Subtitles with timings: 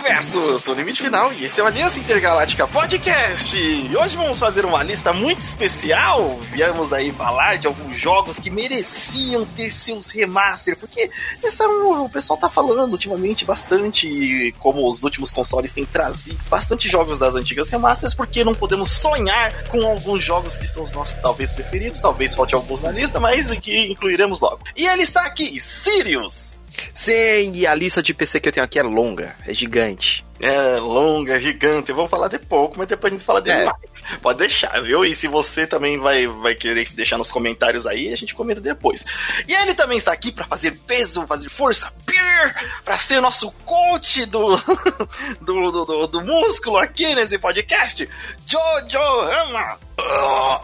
[0.00, 3.54] Universos, o limite final, e esse é o Aliança Intergaláctica Podcast.
[3.54, 6.38] E hoje vamos fazer uma lista muito especial.
[6.52, 11.10] Viemos aí falar de alguns jogos que mereciam ter seus remaster, porque
[11.44, 16.40] esse é um, o pessoal tá falando ultimamente bastante, como os últimos consoles têm trazido
[16.48, 20.92] bastante jogos das antigas remasters, porque não podemos sonhar com alguns jogos que são os
[20.92, 24.60] nossos talvez preferidos, talvez falte alguns na lista, mas que incluiremos logo.
[24.74, 26.49] E ele está aqui, Sirius.
[26.94, 30.24] Sim, e a lista de PC que eu tenho aqui é longa, é gigante.
[30.40, 31.92] É longa, é gigante.
[31.92, 33.64] Vamos falar de pouco, mas depois a gente fala dele É.
[33.66, 33.76] mais.
[34.22, 35.04] Pode deixar, viu?
[35.04, 39.04] E se você também vai, vai querer deixar nos comentários aí, a gente comenta depois.
[39.46, 42.54] E ele também está aqui para fazer peso, fazer força, beer,
[42.84, 44.56] para ser nosso coach do,
[45.40, 48.08] do, do, do, do músculo aqui nesse podcast,
[48.46, 49.78] Jojo Rama.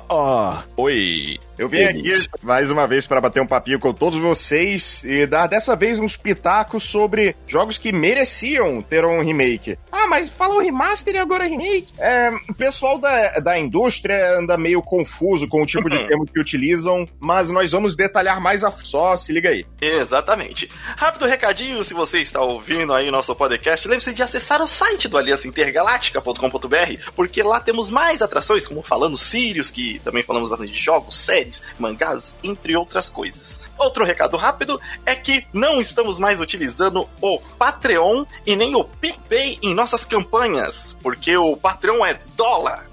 [0.08, 1.38] Ó, oi.
[1.58, 2.12] Eu vim aqui
[2.42, 6.14] mais uma vez para bater um papinho com todos vocês e dar dessa vez uns
[6.14, 9.78] pitacos sobre jogos que mereciam ter um remake.
[9.90, 11.88] Ah, mas fala o remaster e agora remake?
[11.98, 16.40] É, o pessoal da, da indústria anda meio confuso com o tipo de termo que
[16.40, 19.64] utilizam, mas nós vamos detalhar mais a só, se liga aí.
[19.80, 20.70] Exatamente.
[20.96, 25.08] Rápido recadinho, se você está ouvindo aí o nosso podcast, lembre-se de acessar o site
[25.08, 30.78] do aliançaintergaláctica.com.br, porque lá temos mais atrações, como falando Sirius, que também falamos bastante de
[30.78, 33.60] jogos, séries, mangás, entre outras coisas.
[33.78, 39.58] Outro recado rápido é que não estamos mais utilizando o Patreon e nem o PicPay
[39.62, 42.88] em nossas campanhas, porque o Patreon é dólar.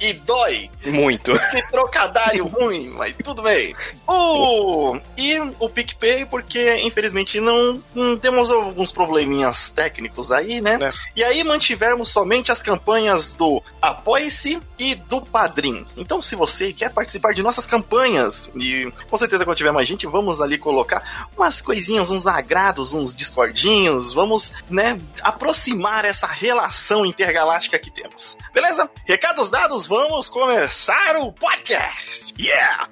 [0.00, 0.70] E dói.
[0.84, 1.32] Muito.
[1.32, 3.74] Que trocadilho ruim, mas tudo bem.
[4.06, 4.98] O...
[5.16, 10.78] E o PicPay, porque infelizmente não, não temos alguns probleminhas técnicos aí, né?
[10.80, 10.88] É.
[11.16, 15.86] E aí mantivemos somente as campanhas do Apoie-se e do Padrim.
[15.96, 20.06] Então, se você quer participar de nossas campanhas, e com certeza quando tiver mais gente,
[20.06, 27.78] vamos ali colocar umas coisinhas, uns agrados, uns discordinhos, vamos, né, aproximar essa relação intergaláctica
[27.78, 28.31] que temos.
[28.52, 28.88] Beleza?
[29.04, 32.34] Recados dados, vamos começar o podcast.
[32.38, 32.88] Yeah!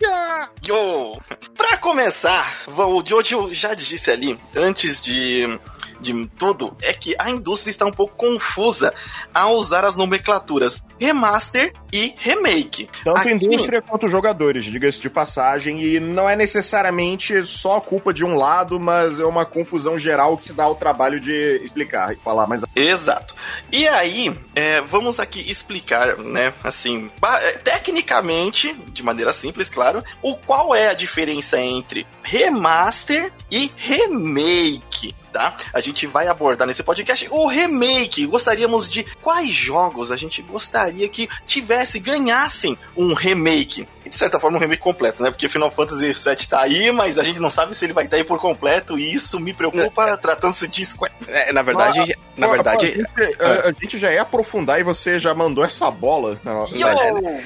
[0.67, 1.13] Yo!
[1.57, 5.59] Pra começar, o Jojo já disse ali, antes de,
[6.01, 8.93] de tudo, é que a indústria está um pouco confusa
[9.33, 12.89] ao usar as nomenclaturas remaster e remake.
[13.05, 18.25] Tanto Aqui- indústria quanto jogadores, diga-se de passagem, e não é necessariamente só culpa de
[18.25, 22.47] um lado, mas é uma confusão geral que dá o trabalho de explicar e falar
[22.47, 23.35] mais Exato.
[23.73, 30.37] E aí, é, vamos aqui explicar, né, assim, é, tecnicamente, de maneira simples, claro, o
[30.37, 35.15] qual é a diferença entre remaster e remake.
[35.33, 35.57] Tá?
[35.73, 38.27] A gente vai abordar nesse podcast o remake.
[38.27, 43.87] Gostaríamos de quais jogos a gente gostaria que tivesse, ganhassem um remake.
[44.05, 45.31] E de certa forma um remake completo, né?
[45.31, 48.17] Porque Final Fantasy VII tá aí, mas a gente não sabe se ele vai estar
[48.17, 51.13] aí por completo, e isso me preocupa tratando-se de Square.
[51.29, 52.87] É, na verdade, na Pô, verdade.
[52.87, 52.89] a,
[53.25, 56.41] gente, a- a gente já ia aprofundar e você já mandou essa bola.
[56.43, 56.67] Não!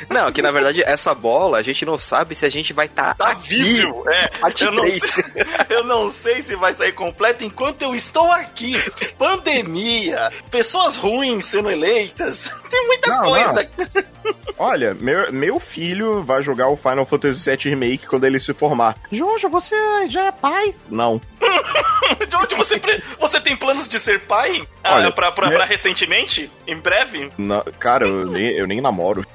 [0.08, 3.14] Não, que na verdade essa bola a gente não sabe se a gente vai estar
[3.14, 3.48] Tá aqui.
[3.62, 4.30] vivo, é.
[4.60, 5.00] Eu não, sei,
[5.70, 8.76] eu não sei se vai sair completo enquanto eu estou aqui.
[9.18, 13.70] Pandemia, pessoas ruins sendo eleitas, tem muita Não, coisa.
[14.58, 18.96] Olha, meu, meu filho vai jogar o Final Fantasy VII Remake quando ele se formar.
[19.10, 19.76] Jojo, você
[20.08, 20.74] já é pai?
[20.88, 21.20] Não.
[22.28, 24.62] De onde você, pre- você tem planos de ser pai?
[24.82, 25.56] Ah, Olha, pra, pra, né?
[25.56, 26.50] pra recentemente?
[26.66, 27.30] Em breve?
[27.38, 29.26] Na- cara, eu nem, eu nem namoro.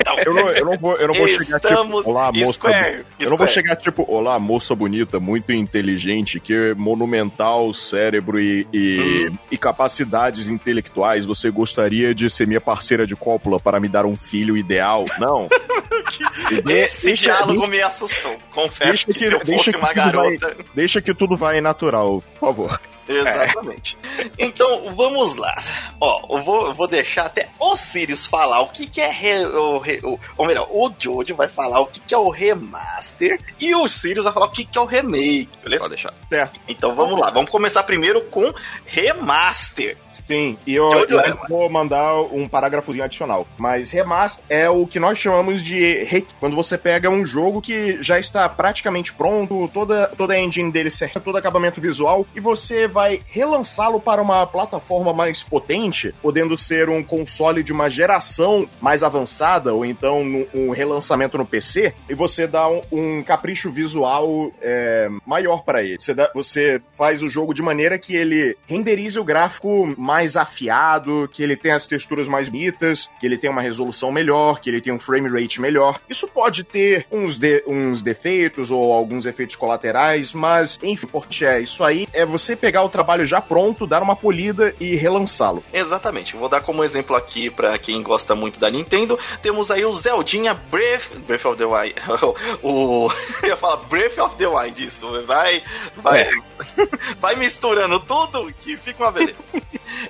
[0.00, 2.52] Então, Eu não, eu não vou, eu não vou chegar tipo, olá, moça.
[2.52, 3.52] Square, Eu não vou Square.
[3.52, 9.36] chegar tipo, olá, moça bonita, muito inteligente, que monumental cérebro e, e, Hum.
[9.50, 11.24] e capacidades intelectuais.
[11.26, 15.04] Você gostaria de ser minha parceira de cópula para me dar um filho ideal?
[15.18, 15.48] Não.
[16.68, 18.36] Esse Deixa- diálogo me assustou.
[18.52, 20.56] Confesso que, que- se eu fosse que uma tudo vai- garota.
[20.74, 22.80] Deixa que tudo vai natural, por favor.
[23.08, 23.96] Exatamente.
[24.38, 25.54] Então, vamos lá.
[26.00, 29.44] Ó, eu vou, eu vou deixar até o Sirius falar o que, que é re,
[29.46, 33.38] o, re- o, ou melhor, o Jojo vai falar o que, que é o remaster
[33.60, 35.84] e o Sirius vai falar o que, que é o remake, beleza?
[35.84, 36.14] Pode deixar.
[36.28, 36.60] Certo.
[36.68, 38.52] Então vamos lá, vamos começar primeiro com
[38.84, 39.96] remaster.
[40.26, 41.48] Sim, e eu, Jojo eu Remaster.
[41.48, 43.46] vou mandar um parágrafozinho adicional.
[43.58, 46.06] Mas remaster é o que nós chamamos de
[46.40, 50.90] quando você pega um jogo que já está praticamente pronto, toda, toda a engine dele
[50.90, 56.88] certa, todo acabamento visual, e você vai relançá-lo para uma plataforma mais potente, podendo ser
[56.88, 62.14] um console de uma geração mais avançada, ou então um, um relançamento no PC, e
[62.14, 65.96] você dá um, um capricho visual é, maior para ele.
[66.00, 71.28] Você, dá- você faz o jogo de maneira que ele renderize o gráfico mais afiado,
[71.32, 74.80] que ele tem as texturas mais bonitas, que ele tem uma resolução melhor, que ele
[74.80, 75.98] tem um frame rate melhor.
[76.08, 81.08] Isso pode ter uns, de, uns defeitos ou alguns efeitos colaterais, mas enfim,
[81.42, 85.64] é isso aí é você pegar o trabalho já pronto, dar uma polida e relançá-lo.
[85.72, 86.36] Exatamente.
[86.36, 90.54] Vou dar como exemplo aqui para quem gosta muito da Nintendo, temos aí o Zeldinha
[90.54, 91.94] Breath, Breath of the Wild.
[92.62, 93.10] o
[93.42, 95.62] eu ia falar Breath of the Wild isso, vai
[95.96, 96.30] vai é.
[97.20, 99.36] vai misturando tudo que fica uma beleza.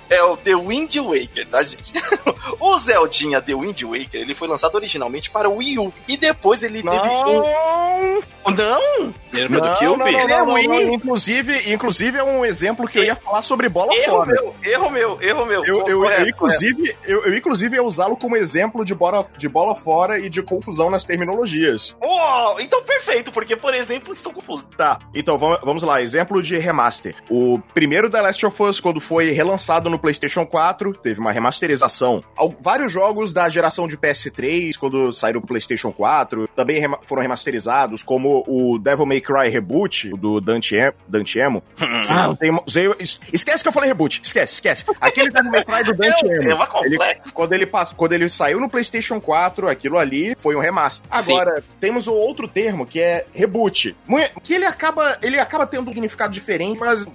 [0.09, 1.93] É o The Wind Waker, tá, gente?
[2.59, 5.93] o Zeldinha The Wind Waker, ele foi lançado originalmente para o Wii U.
[6.07, 6.91] E depois ele não.
[6.91, 8.51] teve um.
[8.51, 9.13] Não!
[9.33, 10.09] Ele foi do Cube?
[10.09, 10.93] Ele é Wii.
[10.93, 14.31] Inclusive, inclusive, é um exemplo que eu ia falar sobre bola erro fora.
[14.31, 15.65] Meu, erro meu, erro meu.
[15.65, 19.49] Eu, eu, correto, eu inclusive, eu, eu, inclusive, ia usá-lo como exemplo de bola, de
[19.49, 21.95] bola fora e de confusão nas terminologias.
[22.01, 24.67] Oh, então perfeito, porque, por exemplo, estou confuso.
[24.77, 26.01] Tá, então vamos lá.
[26.01, 27.15] Exemplo de remaster.
[27.29, 32.23] O primeiro The Last of Us, quando foi relançado no PlayStation 4, teve uma remasterização.
[32.59, 38.43] Vários jogos da geração de PS3, quando saíram pro PlayStation 4, também foram remasterizados, como
[38.47, 41.63] o Devil May Cry Reboot, do Dante, em Dante Emo.
[42.09, 42.51] ah, tem,
[43.31, 44.85] esquece que eu falei reboot, esquece, esquece.
[44.99, 46.51] Aquele Devil May Cry do Dante Emo.
[46.51, 46.97] É ele,
[47.33, 51.07] quando, ele passa, quando ele saiu no PlayStation 4, aquilo ali foi um remaster.
[51.09, 51.67] Agora, Sim.
[51.79, 53.95] temos o outro termo, que é reboot.
[54.43, 57.05] Que ele acaba, ele acaba tendo um significado diferente, mas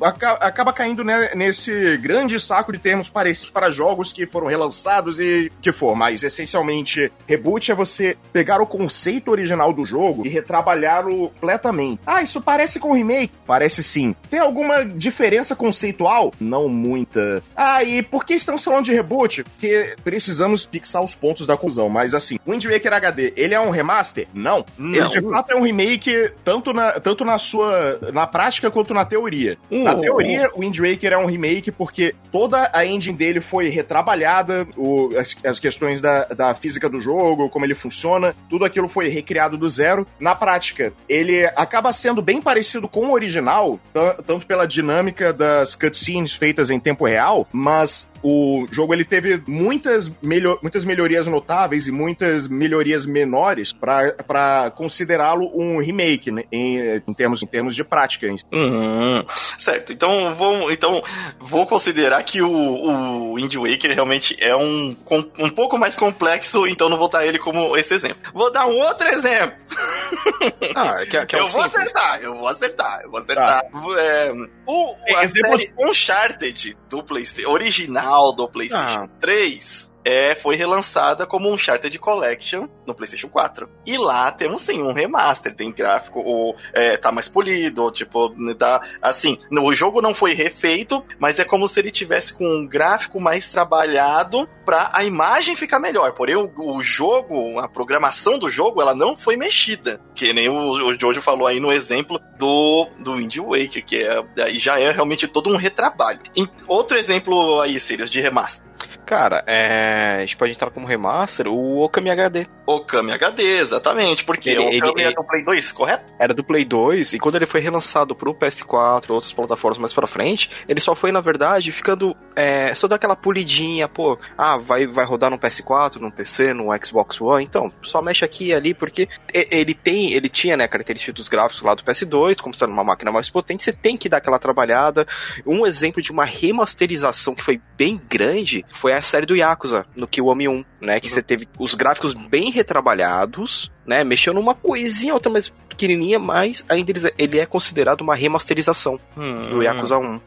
[0.40, 5.72] acaba caindo nesse grande saco de termos parecidos para jogos que foram relançados e que
[5.72, 5.94] for.
[5.94, 12.00] Mas, essencialmente, reboot é você pegar o conceito original do jogo e retrabalhá-lo completamente.
[12.06, 13.32] Ah, isso parece com remake?
[13.46, 14.14] Parece sim.
[14.30, 16.32] Tem alguma diferença conceitual?
[16.40, 17.42] Não muita.
[17.56, 19.44] Ah, e por que estamos falando de reboot?
[19.44, 21.88] Porque precisamos fixar os pontos da conclusão.
[21.88, 24.26] Mas assim, Wind Waker HD, ele é um remaster?
[24.34, 24.64] Não.
[24.76, 24.98] Não.
[24.98, 29.04] Ele de fato é um remake tanto na, tanto na sua na prática quanto na
[29.04, 29.56] teoria.
[29.70, 33.68] Uh, na teoria, o Wind Waker é um remake porque toda a engine dele foi
[33.68, 38.88] retrabalhada, o, as, as questões da, da física do jogo, como ele funciona, tudo aquilo
[38.88, 40.06] foi recriado do zero.
[40.18, 43.78] Na prática, ele acaba sendo bem parecido com o original,
[44.26, 50.10] tanto pela dinâmica das cutscenes feitas em tempo real, mas o jogo ele teve muitas,
[50.22, 57.14] melhor, muitas melhorias notáveis e muitas melhorias menores para considerá-lo um remake né, em, em,
[57.14, 58.28] termos, em termos de prática.
[58.52, 59.24] Uhum.
[59.58, 61.02] Certo, então vou, então
[61.40, 64.96] vou considerar que o, o Wind Waker realmente é um,
[65.38, 68.18] um pouco mais complexo, então não vou dar ele como esse exemplo.
[68.32, 69.56] Vou dar um outro exemplo.
[70.74, 71.76] Ah, que, que é eu vou simples.
[71.76, 73.62] acertar, eu vou acertar, eu vou acertar.
[73.62, 73.78] Tá.
[73.98, 74.32] É,
[74.66, 79.20] o, a série Uncharted do PlayStation original do PlayStation ah.
[79.20, 83.68] 3 é, foi relançada como um Uncharted Collection no PlayStation 4.
[83.86, 88.82] E lá temos sim um remaster, tem gráfico, o, é, tá mais polido, tipo, tá
[89.00, 93.20] assim, o jogo não foi refeito, mas é como se ele tivesse com um gráfico
[93.20, 96.12] mais trabalhado para a imagem ficar melhor.
[96.12, 100.70] Porém, o, o, jogo, a programação do jogo, ela não foi mexida, que nem o,
[100.70, 105.26] o Jojo falou aí no exemplo do, do Wind Waker, que é, já é realmente
[105.28, 106.20] todo um retrabalho.
[106.36, 108.71] E outro exemplo aí, Sirius, de remaster.
[109.04, 110.16] Cara, é...
[110.18, 112.46] a gente pode entrar como remaster o Okami HD.
[112.66, 116.12] Okami HD, exatamente, porque ele, o Okami ele, é do Play 2, correto?
[116.18, 120.06] Era do Play 2, e quando ele foi relançado pro PS4, outras plataformas mais pra
[120.06, 125.04] frente, ele só foi, na verdade, ficando é, só daquela polidinha, pô, ah, vai, vai
[125.04, 129.08] rodar no PS4, no PC, no Xbox One, então, só mexe aqui e ali, porque
[129.32, 133.10] ele tem, ele tinha, né, características dos gráficos lá do PS2, como sendo uma máquina
[133.10, 135.06] mais potente, você tem que dar aquela trabalhada.
[135.46, 140.06] Um exemplo de uma remasterização que foi bem grande foi a série do Yakuza, no
[140.06, 141.00] Kiwami 1, né?
[141.00, 141.14] Que uhum.
[141.14, 144.04] você teve os gráficos bem retrabalhados, né?
[144.04, 149.50] Mexeu numa coisinha outra mais pequenininha, mas ainda ele é considerado uma remasterização hum.
[149.50, 150.20] do Yakuza 1.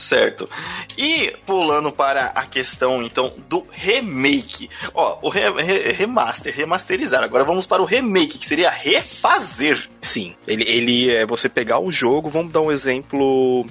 [0.00, 0.48] Certo.
[0.96, 4.70] E pulando para a questão então do remake.
[4.94, 7.22] Ó, o re re remaster, remasterizar.
[7.22, 9.88] Agora vamos para o remake, que seria refazer.
[10.00, 13.66] Sim, ele, ele é você pegar o jogo, vamos dar um exemplo.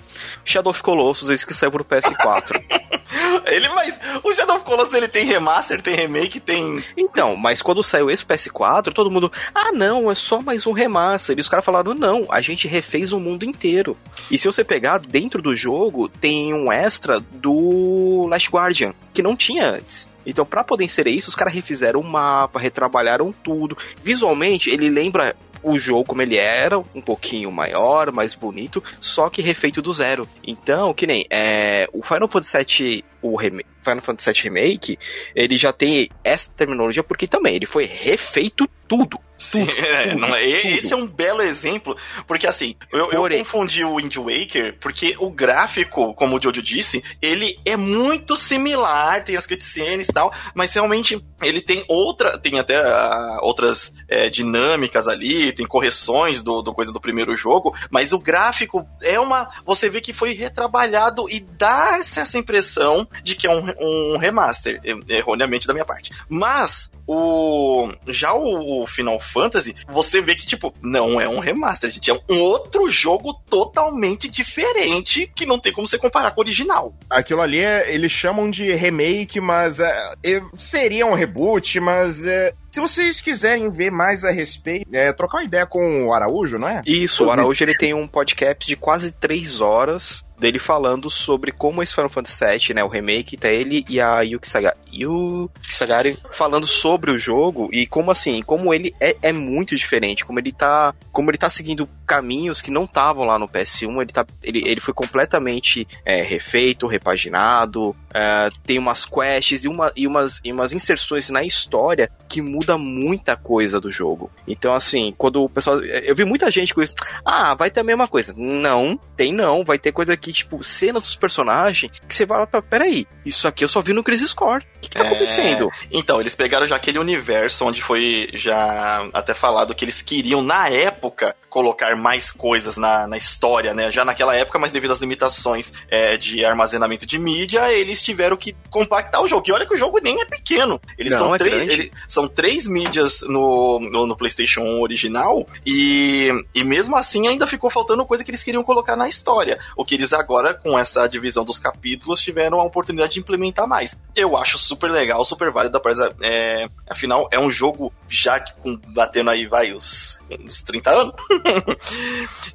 [0.45, 2.61] Shadow of Colossus, esse que saiu pro PS4.
[3.47, 6.83] ele, mas o Shadow of Colossus ele tem remaster, tem remake, tem.
[6.95, 9.18] Então, mas quando saiu esse PS4, todo mundo,
[9.53, 11.37] ah não, é só mais um remaster.
[11.37, 13.97] E os caras falaram, não, a gente refez o mundo inteiro.
[14.31, 19.35] E se você pegar dentro do jogo, tem um extra do Last Guardian, que não
[19.35, 20.09] tinha antes.
[20.25, 23.77] Então, para poder inserir isso, os caras refizeram o mapa, retrabalharam tudo.
[24.03, 29.41] Visualmente, ele lembra o jogo como ele era, um pouquinho maior, mais bonito, só que
[29.41, 30.27] refeito do zero.
[30.45, 34.99] Então, que nem é, o Final Fantasy VII o Final Fantasy VII Remake,
[35.35, 39.19] ele já tem essa terminologia porque também ele foi refeito tudo.
[39.37, 41.95] Sim, é, não é, esse é um belo exemplo,
[42.27, 47.01] porque assim, eu, eu confundi o Wind Waker porque o gráfico, como o Jojo disse,
[47.21, 52.59] ele é muito similar, tem as cutscenes e tal, mas realmente ele tem outra, tem
[52.59, 58.11] até uh, outras é, dinâmicas ali, tem correções do, do coisa do primeiro jogo, mas
[58.11, 63.47] o gráfico é uma, você vê que foi retrabalhado e dar-se essa impressão de que
[63.47, 66.11] é um, um remaster, erroneamente da minha parte.
[66.27, 72.09] Mas o já o, Final Fantasy, você vê que, tipo, não é um remaster, gente.
[72.09, 76.93] É um outro jogo totalmente diferente que não tem como você comparar com o original.
[77.09, 80.13] Aquilo ali, é, eles chamam de remake, mas é,
[80.57, 85.43] seria um reboot, mas é, se vocês quiserem ver mais a respeito, é, trocar uma
[85.43, 86.81] ideia com o Araújo, não é?
[86.85, 91.83] Isso, o Araújo ele tem um podcast de quase três horas dele falando sobre como
[91.83, 96.17] esse Final Fantasy VII, né, o remake, tá ele e a Yuki, Saga, Yuki Sagari
[96.31, 100.51] falando sobre o jogo e como assim, como ele é, é, muito diferente, como ele
[100.51, 104.67] tá, como ele tá seguindo caminhos que não estavam lá no PS1, ele tá, ele,
[104.67, 110.51] ele foi completamente é, refeito, repaginado, é, tem umas quests e, uma, e, umas, e
[110.51, 114.31] umas inserções na história que muda muita coisa do jogo.
[114.47, 115.79] Então, assim, quando o pessoal.
[115.79, 116.95] Eu vi muita gente com isso.
[117.23, 118.33] Ah, vai ter a mesma coisa.
[118.35, 119.63] Não, tem não.
[119.63, 122.61] Vai ter coisa aqui, tipo, cenas dos personagens que você vai lá pra.
[122.61, 124.65] Peraí, isso aqui eu só vi no Crisis Core.
[124.77, 125.07] O que, que tá é...
[125.07, 125.69] acontecendo?
[125.91, 130.69] Então, eles pegaram já aquele universo onde foi já até falado que eles queriam, na
[130.69, 133.91] época, colocar mais coisas na, na história, né?
[133.91, 138.55] Já naquela época, mas devido às limitações é, de armazenamento de mídia, eles tiveram que
[138.69, 139.45] compactar o jogo.
[139.47, 140.79] E olha que o jogo nem é pequeno.
[140.97, 145.47] Eles Não, são, é três, eles, são três mídias no, no, no, PlayStation 1 original,
[145.65, 149.59] e, e mesmo assim ainda ficou faltando coisa que eles queriam colocar na história.
[149.75, 153.97] O que eles agora, com essa divisão dos capítulos, tiveram a oportunidade de implementar mais.
[154.15, 155.79] Eu acho super legal, super válido,
[156.21, 161.13] é, afinal, é um jogo já com, batendo aí, vai, os, uns 30 anos.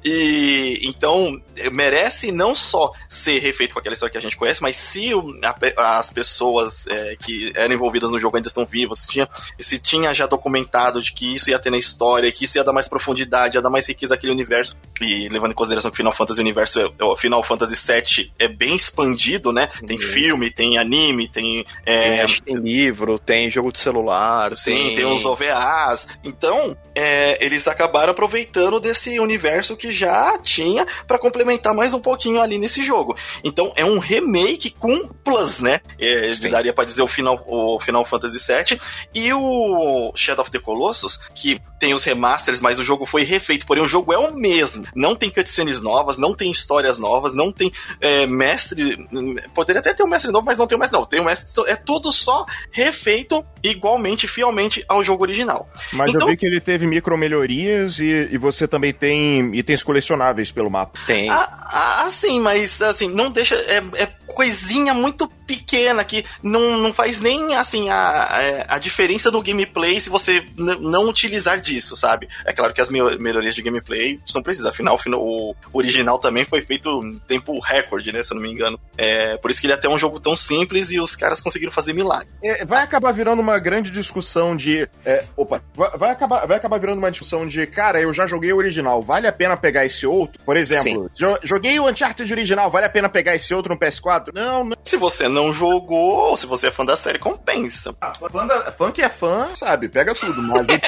[0.03, 4.75] e então merece não só ser refeito com aquela história que a gente conhece, mas
[4.75, 9.07] se o, a, as pessoas é, que eram envolvidas no jogo ainda estão vivas, se
[9.07, 12.63] tinha, se tinha já documentado de que isso ia ter na história, que isso ia
[12.63, 16.13] dar mais profundidade, ia dar mais riqueza àquele universo, e levando em consideração que Final
[16.13, 19.67] Fantasy Universo, é, o Final Fantasy VII é bem expandido, né?
[19.85, 20.03] Tem uhum.
[20.03, 21.65] filme, tem anime, tem.
[21.85, 26.07] É, é, tem livro, tem jogo de celular, sim, tem, tem os OVAs.
[26.23, 32.39] Então, é, eles acabaram aproveitando desse universo que já tinha para complementar mais um pouquinho
[32.41, 33.15] ali nesse jogo.
[33.43, 35.81] Então, é um remake com plus, né?
[35.99, 38.79] É, daria para dizer o Final, o Final Fantasy VII
[39.13, 43.65] e o Shadow of the Colossus, que tem os remasters, mas o jogo foi refeito,
[43.65, 44.85] porém o jogo é o mesmo.
[44.95, 49.07] Não tem cutscenes novas, não tem histórias novas, não tem é, mestre.
[49.53, 51.05] Poderia até ter um mestre novo, mas não tem o mestre não.
[51.05, 51.63] Tem o mestre.
[51.67, 55.67] É tudo só refeito igualmente, fielmente ao jogo original.
[55.91, 59.14] Mas então, eu vi que ele teve micro melhorias e, e você também tem
[59.53, 60.99] itens colecionáveis pelo mapa.
[61.05, 61.29] Tem.
[61.29, 63.55] Ah, ah sim, mas assim, não deixa.
[63.55, 64.05] É, é
[64.35, 70.09] coisinha muito pequena que não, não faz nem assim a, a diferença no gameplay se
[70.09, 72.27] você não utilizar disso, sabe?
[72.45, 76.89] É claro que as melhorias de gameplay são precisas, afinal o original também foi feito
[77.03, 78.23] em tempo recorde, né?
[78.23, 78.79] Se eu não me engano.
[78.97, 81.71] É, por isso que ele é até um jogo tão simples e os caras conseguiram
[81.71, 82.27] fazer milagre.
[82.43, 84.87] É, vai acabar virando uma grande discussão de.
[85.05, 88.51] É, opa, vai, vai, acabar, vai acabar virando uma discussão de, cara, eu já joguei
[88.51, 90.41] o original, vale a pena pegar esse outro?
[90.43, 94.31] Por exemplo, jo joguei o Uncharted original, vale a pena pegar esse outro no PS4?
[94.33, 94.77] Não, não.
[94.83, 97.95] Se você não jogou, ou se você é fã da série, compensa.
[98.01, 100.41] Ah, fã, da, fã que é fã, sabe, pega tudo.
[100.41, 100.85] Mas digo,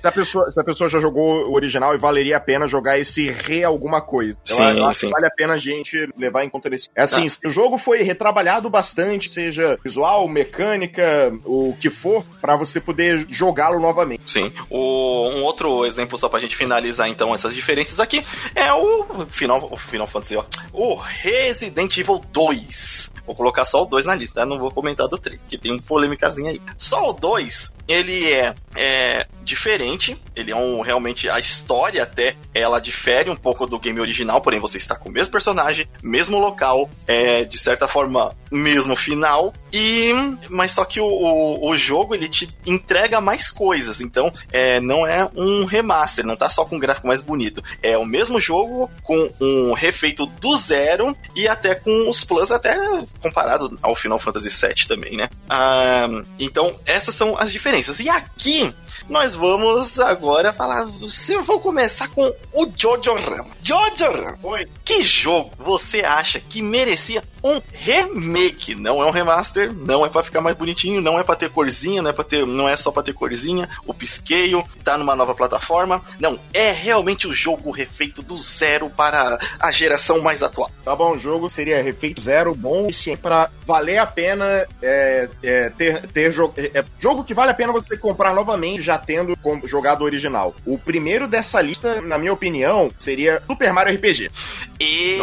[0.00, 2.98] se, a pessoa, se a pessoa já jogou o original e valeria a pena jogar
[2.98, 4.38] esse re alguma coisa.
[4.44, 6.88] Sim, eu, eu acho que vale a pena a gente levar em conta esse.
[6.94, 7.48] É assim, ah.
[7.48, 13.80] o jogo foi retrabalhado bastante, seja visual, mecânica, o que for, para você poder jogá-lo
[13.80, 14.30] novamente.
[14.30, 14.52] Sim.
[14.68, 18.24] O, um outro exemplo, só pra gente finalizar então essas diferenças aqui,
[18.54, 23.10] é o Final, o Final Fantasy, ó, o Resident Evil 2.
[23.26, 25.78] Vou colocar só o 2 na lista, não vou comentar do 3, que tem um
[25.78, 26.60] polêmicazinho aí.
[26.76, 32.80] Só o 2, ele é, é, diferente, ele é um realmente a história até ela
[32.80, 36.90] difere um pouco do game original, porém você está com o mesmo personagem, mesmo local,
[37.06, 40.12] é de certa forma mesmo final e
[40.48, 45.06] mas só que o, o, o jogo ele te entrega mais coisas, então é, não
[45.06, 48.90] é um remaster, não tá só com um gráfico mais bonito, é o mesmo jogo
[49.02, 52.76] com um refeito do zero e até com os plus até
[53.20, 55.28] comparado ao Final Fantasy VII também, né?
[55.48, 56.08] Ah,
[56.38, 58.72] então essas são as diferenças e aqui
[59.08, 60.88] nós vamos agora falar.
[61.08, 63.46] Se eu vou começar com o Jojo Ram.
[63.62, 64.68] Jojo Ram, Oi.
[64.84, 70.22] que jogo você acha que merecia um remake, não é um remaster, não é para
[70.22, 72.90] ficar mais bonitinho, não é para ter corzinha, não é para ter, não é só
[72.90, 76.02] para ter corzinha, o pisqueio tá numa nova plataforma.
[76.18, 80.70] Não, é realmente o jogo refeito do zero para a geração mais atual.
[80.84, 82.88] Tá bom, o jogo seria refeito zero, bom
[83.20, 87.54] para valer a pena é, é, ter, ter jogo, é, é, jogo que vale a
[87.54, 90.54] pena você comprar novamente já tendo jogado o original.
[90.66, 94.30] O primeiro dessa lista, na minha opinião, seria Super Mario RPG.
[94.80, 95.18] E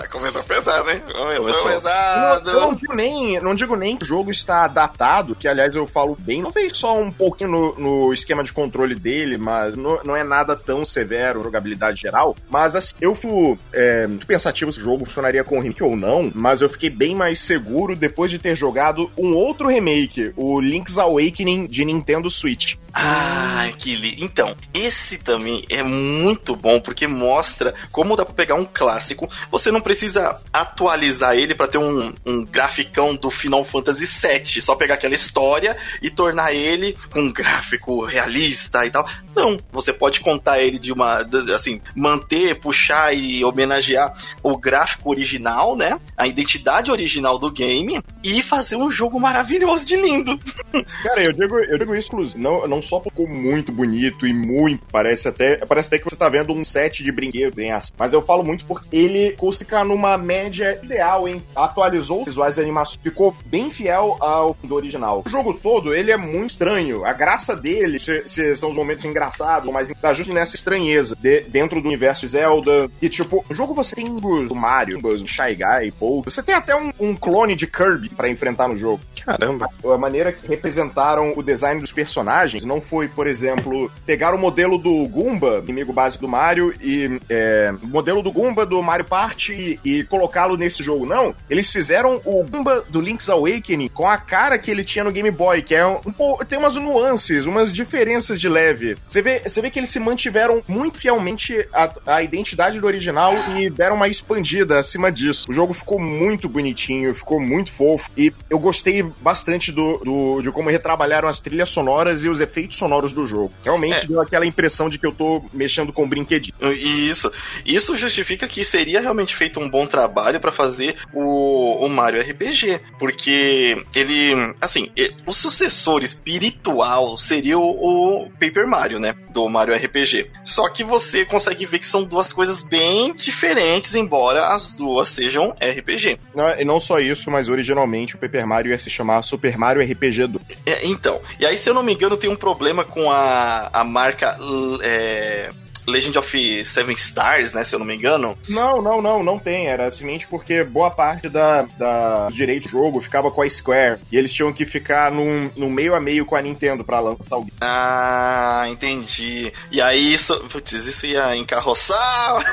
[0.00, 1.02] tá começando pesado, hein?
[1.06, 1.68] Começou, começou.
[1.68, 2.44] pesado.
[2.46, 5.74] Não, eu não digo, nem, não digo nem que o jogo está datado, que aliás
[5.74, 9.76] eu falo bem, não fez só um pouquinho no, no esquema de controle dele, mas
[9.76, 12.36] não, não, é nada tão severo, jogabilidade geral.
[12.48, 16.30] Mas assim, eu fui é, muito pensativo se o jogo funcionaria com remake ou não,
[16.34, 20.98] mas eu fiquei bem mais seguro depois de ter jogado um outro remake, o Link's
[20.98, 22.76] Awakening de Nintendo Switch.
[22.92, 24.16] Ah, que li...
[24.22, 29.28] Então, esse também é muito bom porque mostra como dá pra pegar um clássico.
[29.50, 34.60] Você não precisa atualizar ele para ter um, um graficão do Final Fantasy VII.
[34.60, 39.08] Só pegar aquela história e tornar ele com um gráfico realista e tal.
[39.34, 41.26] Não, você pode contar ele de uma.
[41.54, 45.98] Assim, manter, puxar e homenagear o gráfico original, né?
[46.16, 50.38] A identidade original do game e fazer um jogo maravilhoso de lindo.
[51.02, 54.84] Cara, eu digo, eu digo isso, não, não só ficou muito bonito e muito.
[54.90, 57.92] Parece até, parece até que você tá vendo um set de brinquedos em assim.
[57.96, 61.42] Mas eu falo muito porque ele ficar numa média ideal, hein?
[61.54, 65.22] Atualizou os visuais e animações, ficou bem fiel ao do original.
[65.26, 67.04] O jogo todo, ele é muito estranho.
[67.04, 71.42] A graça dele se, se são os momentos engraçados, mas tá justo nessa estranheza de,
[71.42, 72.90] dentro do universo Zelda.
[73.00, 76.22] E tipo, o jogo você tem o Mario, o Shy Guy, Paul.
[76.24, 79.00] Você tem até um, um clone de Kirby para enfrentar no jogo.
[79.24, 79.68] Caramba.
[79.84, 84.78] A maneira que representaram o design dos personagens não foi, por exemplo, pegar o modelo
[84.78, 89.78] do Goomba, inimigo básico do Mario, e é, o modelo do Goomba do Mario Party
[89.84, 91.06] e, e colocá-lo nesse jogo.
[91.06, 91.34] Não.
[91.48, 95.30] Eles fizeram o Goomba do Link's Awakening com a cara que ele tinha no Game
[95.30, 98.96] Boy, que é um, um tem umas nuances, umas diferenças de leve.
[99.06, 103.34] Você vê, você vê que eles se mantiveram muito fielmente a, a identidade do original
[103.56, 105.46] e deram uma expandida acima disso.
[105.48, 110.50] O jogo ficou muito bonitinho, ficou muito fofo e eu gostei bastante do, do de
[110.50, 113.52] como retrabalharam as trilhas sonoras e os efeitos efeitos sonoros do jogo.
[113.62, 114.06] Realmente é.
[114.06, 116.54] deu aquela impressão de que eu tô mexendo com um brinquedinho.
[116.72, 117.30] Isso.
[117.64, 119.97] Isso justifica que seria realmente feito um bom trabalho
[120.40, 122.80] para fazer o, o Mario RPG.
[122.98, 124.54] Porque ele.
[124.60, 124.90] Assim,
[125.26, 129.14] o sucessor espiritual seria o, o Paper Mario, né?
[129.30, 130.30] Do Mario RPG.
[130.44, 135.54] Só que você consegue ver que são duas coisas bem diferentes, embora as duas sejam
[135.60, 136.18] RPG.
[136.34, 139.82] Não, e não só isso, mas originalmente o Paper Mario ia se chamar Super Mario
[139.82, 140.44] RPG 2.
[140.66, 141.20] É, então.
[141.38, 144.36] E aí, se eu não me engano, tem um problema com a, a marca
[144.82, 145.50] é,
[145.88, 147.64] Legend of Seven Stars, né?
[147.64, 148.38] Se eu não me engano.
[148.48, 149.66] Não, não, não, não tem.
[149.66, 154.00] Era simplesmente porque boa parte da, da direito do jogo ficava com a Square.
[154.12, 157.36] E eles tinham que ficar num, num meio a meio com a Nintendo pra lançar
[157.36, 157.52] o game.
[157.60, 159.52] Ah, entendi.
[159.70, 160.36] E aí isso.
[160.48, 162.44] Putz, isso ia encarroçar.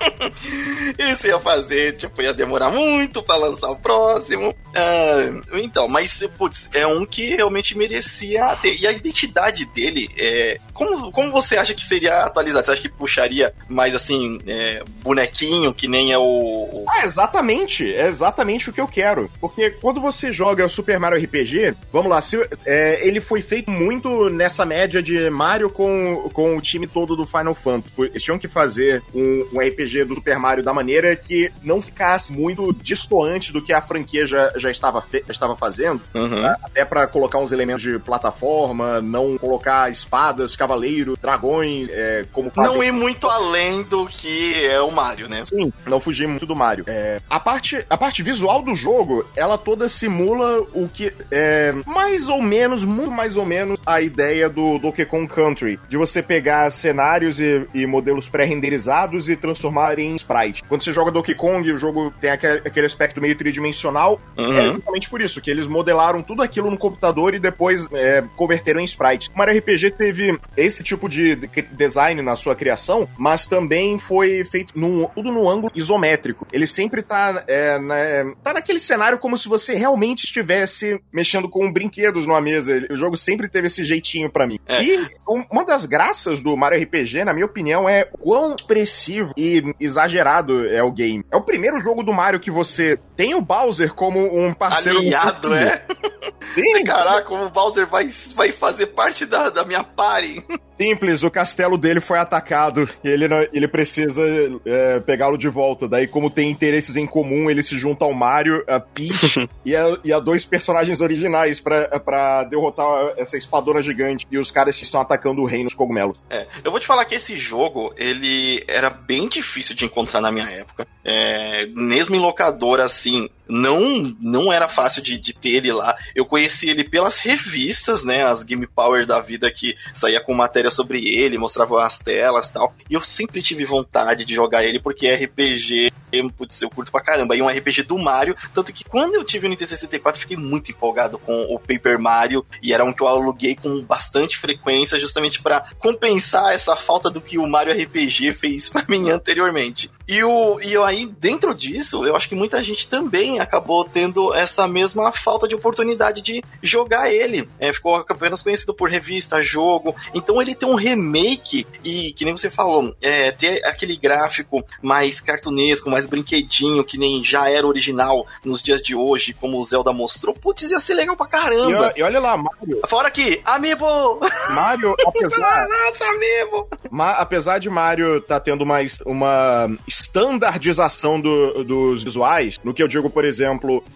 [0.98, 4.54] isso ia fazer, tipo, ia demorar muito pra lançar o próximo.
[4.74, 8.76] Ah, então, mas, putz, é um que realmente merecia ter.
[8.76, 10.58] E a identidade dele, é.
[10.80, 12.64] Como, como você acha que seria atualizado?
[12.64, 16.86] você acha que puxaria mais assim, é, bonequinho, que nem é o.
[16.88, 17.92] Ah, exatamente.
[17.92, 19.30] É exatamente o que eu quero.
[19.38, 24.30] Porque quando você joga Super Mario RPG, vamos lá, se, é, ele foi feito muito
[24.30, 28.00] nessa média de Mario com, com o time todo do Final Fantasy.
[28.00, 32.32] Eles tinham que fazer um, um RPG do Super Mario da maneira que não ficasse
[32.32, 36.00] muito distoante do que a franquia já, já estava, fe, estava fazendo.
[36.14, 36.40] Uhum.
[36.40, 36.56] Tá?
[36.62, 42.74] Até para colocar uns elementos de plataforma, não colocar espadas, cavaleiro, dragões, é, como fazem.
[42.74, 45.44] Não ir muito além do que é o Mario, né?
[45.44, 46.84] Sim, não fugir muito do Mario.
[46.86, 52.28] É, a, parte, a parte visual do jogo, ela toda simula o que é mais
[52.28, 56.70] ou menos, muito mais ou menos, a ideia do Donkey Kong Country, de você pegar
[56.70, 60.62] cenários e, e modelos pré-renderizados e transformar em sprite.
[60.68, 64.58] Quando você joga Donkey Kong, o jogo tem aquele, aquele aspecto meio tridimensional, uhum.
[64.58, 68.80] é justamente por isso, que eles modelaram tudo aquilo no computador e depois é, converteram
[68.80, 69.30] em sprite.
[69.34, 71.36] O Mario RPG teve esse tipo de
[71.72, 76.46] design na sua criação, mas também foi feito num, tudo no ângulo isométrico.
[76.52, 81.72] Ele sempre tá, é, na, tá naquele cenário como se você realmente estivesse mexendo com
[81.72, 82.86] brinquedos numa mesa.
[82.90, 84.58] O jogo sempre teve esse jeitinho para mim.
[84.66, 84.82] É.
[84.82, 90.66] E uma das graças do Mario RPG, na minha opinião, é quão expressivo e exagerado
[90.68, 91.24] é o game.
[91.30, 94.98] É o primeiro jogo do Mario que você tem o Bowser como um parceiro.
[95.00, 95.84] Aliado, é?
[96.54, 96.84] Sim.
[96.84, 100.42] Caraca, o Bowser vai, vai fazer parte da, da minha party.
[100.80, 104.22] Simples, o castelo dele foi atacado e ele, ele precisa
[104.64, 105.86] é, pegá-lo de volta.
[105.86, 109.98] Daí, como tem interesses em comum, ele se junta ao Mario, a Peach e, a,
[110.02, 115.02] e a dois personagens originais para derrotar essa espadona gigante e os caras que estão
[115.02, 116.16] atacando o reino dos cogumelos.
[116.30, 120.32] É, eu vou te falar que esse jogo, ele era bem difícil de encontrar na
[120.32, 120.88] minha época.
[121.04, 125.96] É, mesmo em locador, assim, assim, não não era fácil de, de, ter ele lá.
[126.14, 128.24] Eu conheci ele pelas revistas, né?
[128.24, 132.52] As Game Power da vida que saía com matéria sobre ele, mostrava as telas e
[132.52, 132.74] tal.
[132.88, 135.92] E eu sempre tive vontade de jogar ele porque RPG,
[136.36, 137.36] putz, eu curto pra caramba.
[137.36, 138.36] E um RPG do Mario.
[138.54, 142.44] Tanto que quando eu tive o Nintendo 64, fiquei muito empolgado com o Paper Mario.
[142.62, 147.20] E era um que eu aluguei com bastante frequência, justamente para compensar essa falta do
[147.20, 149.90] que o Mario RPG fez para mim anteriormente.
[150.06, 154.66] E, o, e aí, dentro disso, eu acho que muita gente também acabou tendo essa
[154.68, 157.48] mesma falta de oportunidade de jogar ele.
[157.58, 159.94] É, ficou apenas conhecido por revista, jogo.
[160.14, 165.20] Então ele tem um remake e, que nem você falou, é, ter aquele gráfico mais
[165.20, 169.92] cartunesco, mais brinquedinho, que nem já era original nos dias de hoje, como o Zelda
[169.92, 171.92] mostrou, putz, ia ser legal pra caramba.
[171.96, 172.80] E, e olha lá, Mario.
[172.88, 174.20] Fora que, Amiibo!
[174.50, 175.68] Mario, apesar...
[175.68, 176.68] Nossa, Amiibo!
[176.90, 182.88] Ma apesar de Mario tá tendo mais uma standardização do, dos visuais, no que eu
[182.88, 183.29] digo, por exemplo,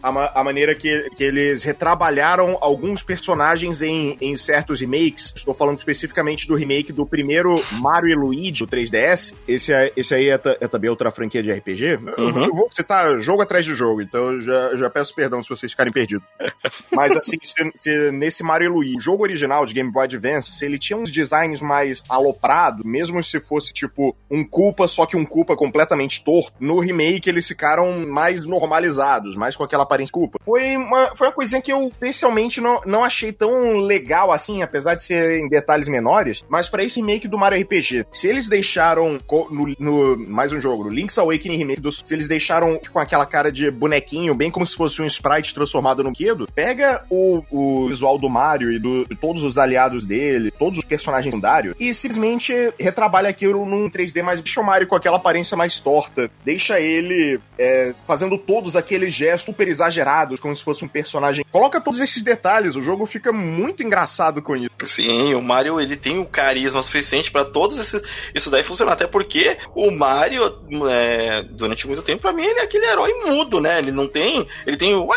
[0.02, 5.32] a, ma a maneira que, que eles retrabalharam alguns personagens em, em certos remakes.
[5.34, 9.34] Estou falando especificamente do remake do primeiro Mario e Luigi do 3DS.
[9.48, 11.96] Esse, é, esse aí é, é também outra franquia de RPG.
[12.18, 12.44] Uhum.
[12.44, 15.72] Eu vou citar jogo atrás de jogo, então eu já, já peço perdão se vocês
[15.72, 16.24] ficarem perdidos.
[16.92, 20.52] Mas assim, se, se nesse Mario e Luigi, o jogo original de Game Boy Advance,
[20.52, 25.16] se ele tinha uns designs mais aloprados, mesmo se fosse tipo um culpa, só que
[25.16, 30.38] um culpa completamente torto, no remake eles ficaram mais normalizados, mais com aquela aparência culpa.
[30.44, 34.94] Foi uma, foi uma coisinha que eu especialmente não, não achei tão legal assim, apesar
[34.94, 39.20] de ser em detalhes menores, mas para esse remake do Mario RPG, se eles deixaram
[39.50, 43.26] no, no mais um jogo, no Link's Awakening remake, dos, se eles deixaram com aquela
[43.26, 47.88] cara de bonequinho, bem como se fosse um sprite transformado no Kido, pega o, o
[47.88, 51.92] visual do Mario e do, de todos os aliados dele, todos os personagens secundários, e
[51.92, 56.80] simplesmente retrabalha aquilo num 3D mais deixa o Mario com aquela aparência mais torta, deixa
[56.80, 61.44] ele é, fazendo todos aqueles gestos super exagerados, como se fosse um personagem.
[61.50, 64.70] Coloca todos esses detalhes, o jogo fica muito engraçado com isso.
[64.84, 68.02] Sim, o Mario ele tem o carisma suficiente para todos esses,
[68.34, 70.42] isso daí funcionar, até porque o Mario
[70.90, 73.78] é, durante muito tempo para mim ele é aquele herói mudo, né?
[73.78, 75.08] Ele não tem, ele tem o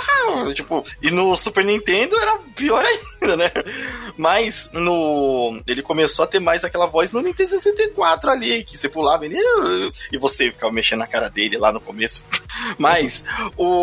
[0.54, 3.52] tipo, e no Super Nintendo era pior ainda, né?
[4.18, 8.90] Mas no ele começou a ter mais aquela voz no Nintendo 64 ali, que você
[8.90, 9.38] pulava ele,
[10.12, 12.24] e você ficava mexendo na cara dele lá no começo.
[12.78, 13.24] Mas
[13.56, 13.77] o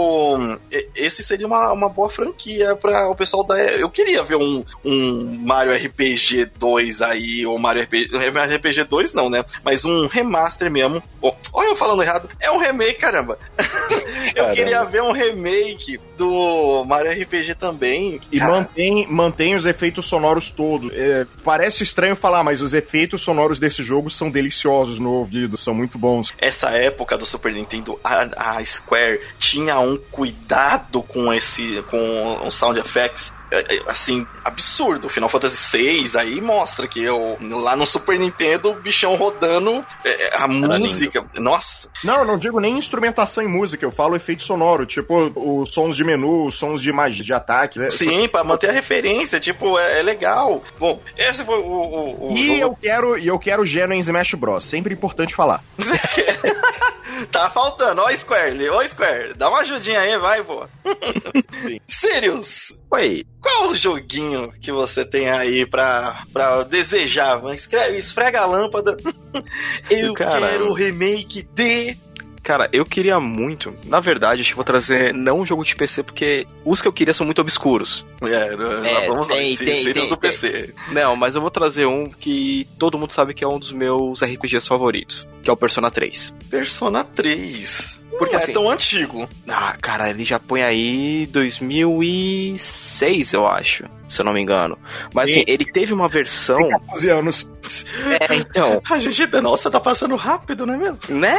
[0.95, 3.57] esse seria uma, uma boa franquia para o pessoal da.
[3.59, 8.11] Eu queria ver um, um Mario RPG 2 aí, ou Mario RPG.
[8.57, 9.45] RPG 2 não, né?
[9.65, 11.03] Mas um remaster mesmo.
[11.21, 12.29] Oh, olha eu falando errado.
[12.41, 13.39] É um remake, caramba.
[14.35, 18.21] eu queria ver um remake do Mario RPG também.
[18.31, 20.93] E mantém, mantém os efeitos sonoros todos.
[20.93, 25.75] É, parece estranho falar, mas os efeitos sonoros desse jogo são deliciosos no ouvido, são
[25.75, 26.33] muito bons.
[26.39, 32.55] Essa época do Super Nintendo, a, a Square tinha um cuidado com esse com os
[32.55, 33.33] sound effects
[33.87, 35.09] assim, absurdo.
[35.09, 40.37] Final Fantasy VI aí mostra que eu, lá no Super Nintendo, o bichão rodando é,
[40.37, 41.21] a música.
[41.21, 41.41] Lindo.
[41.41, 41.89] Nossa.
[42.03, 46.05] Não, não digo nem instrumentação em música, eu falo efeito sonoro, tipo os sons de
[46.05, 47.79] menu, os sons de magia, de ataque.
[47.79, 47.91] Né?
[47.91, 50.63] Sim, para manter a referência, tipo, é, é, legal.
[50.79, 51.67] Bom, esse foi o.
[51.67, 52.61] o, o e jogo...
[52.61, 54.65] eu quero e eu quero Geno em Smash Bros.
[54.65, 55.63] Sempre importante falar.
[57.31, 60.67] tá faltando, ó Square, ó Square, dá uma ajudinha aí, vai, pô.
[61.87, 67.43] Sirius, Oi, qual o joguinho que você tem aí pra, pra desejar?
[67.53, 68.97] Escreve, esfrega a lâmpada.
[69.91, 71.97] Eu Cara, quero o remake de
[72.41, 73.75] Cara, eu queria muito.
[73.87, 76.93] Na verdade, acho que vou trazer não um jogo de PC, porque os que eu
[76.93, 78.05] queria são muito obscuros.
[78.23, 80.75] É, é vamos tem, lá, tem, tem, do PC.
[80.93, 84.23] Não, mas eu vou trazer um que todo mundo sabe que é um dos meus
[84.23, 86.35] RPGs favoritos, que é o Persona 3.
[86.51, 88.04] Persona 3.
[88.19, 89.29] Porque é assim, é tão antigo.
[89.49, 94.79] Ah, cara, ele já põe aí 2006, eu acho se eu não me engano.
[95.13, 96.59] Mas assim, ele teve uma versão.
[96.59, 97.51] Tem 14 anos.
[98.21, 98.83] É, então.
[98.91, 100.99] A gente, nossa, tá passando rápido, não é mesmo?
[101.09, 101.37] Né?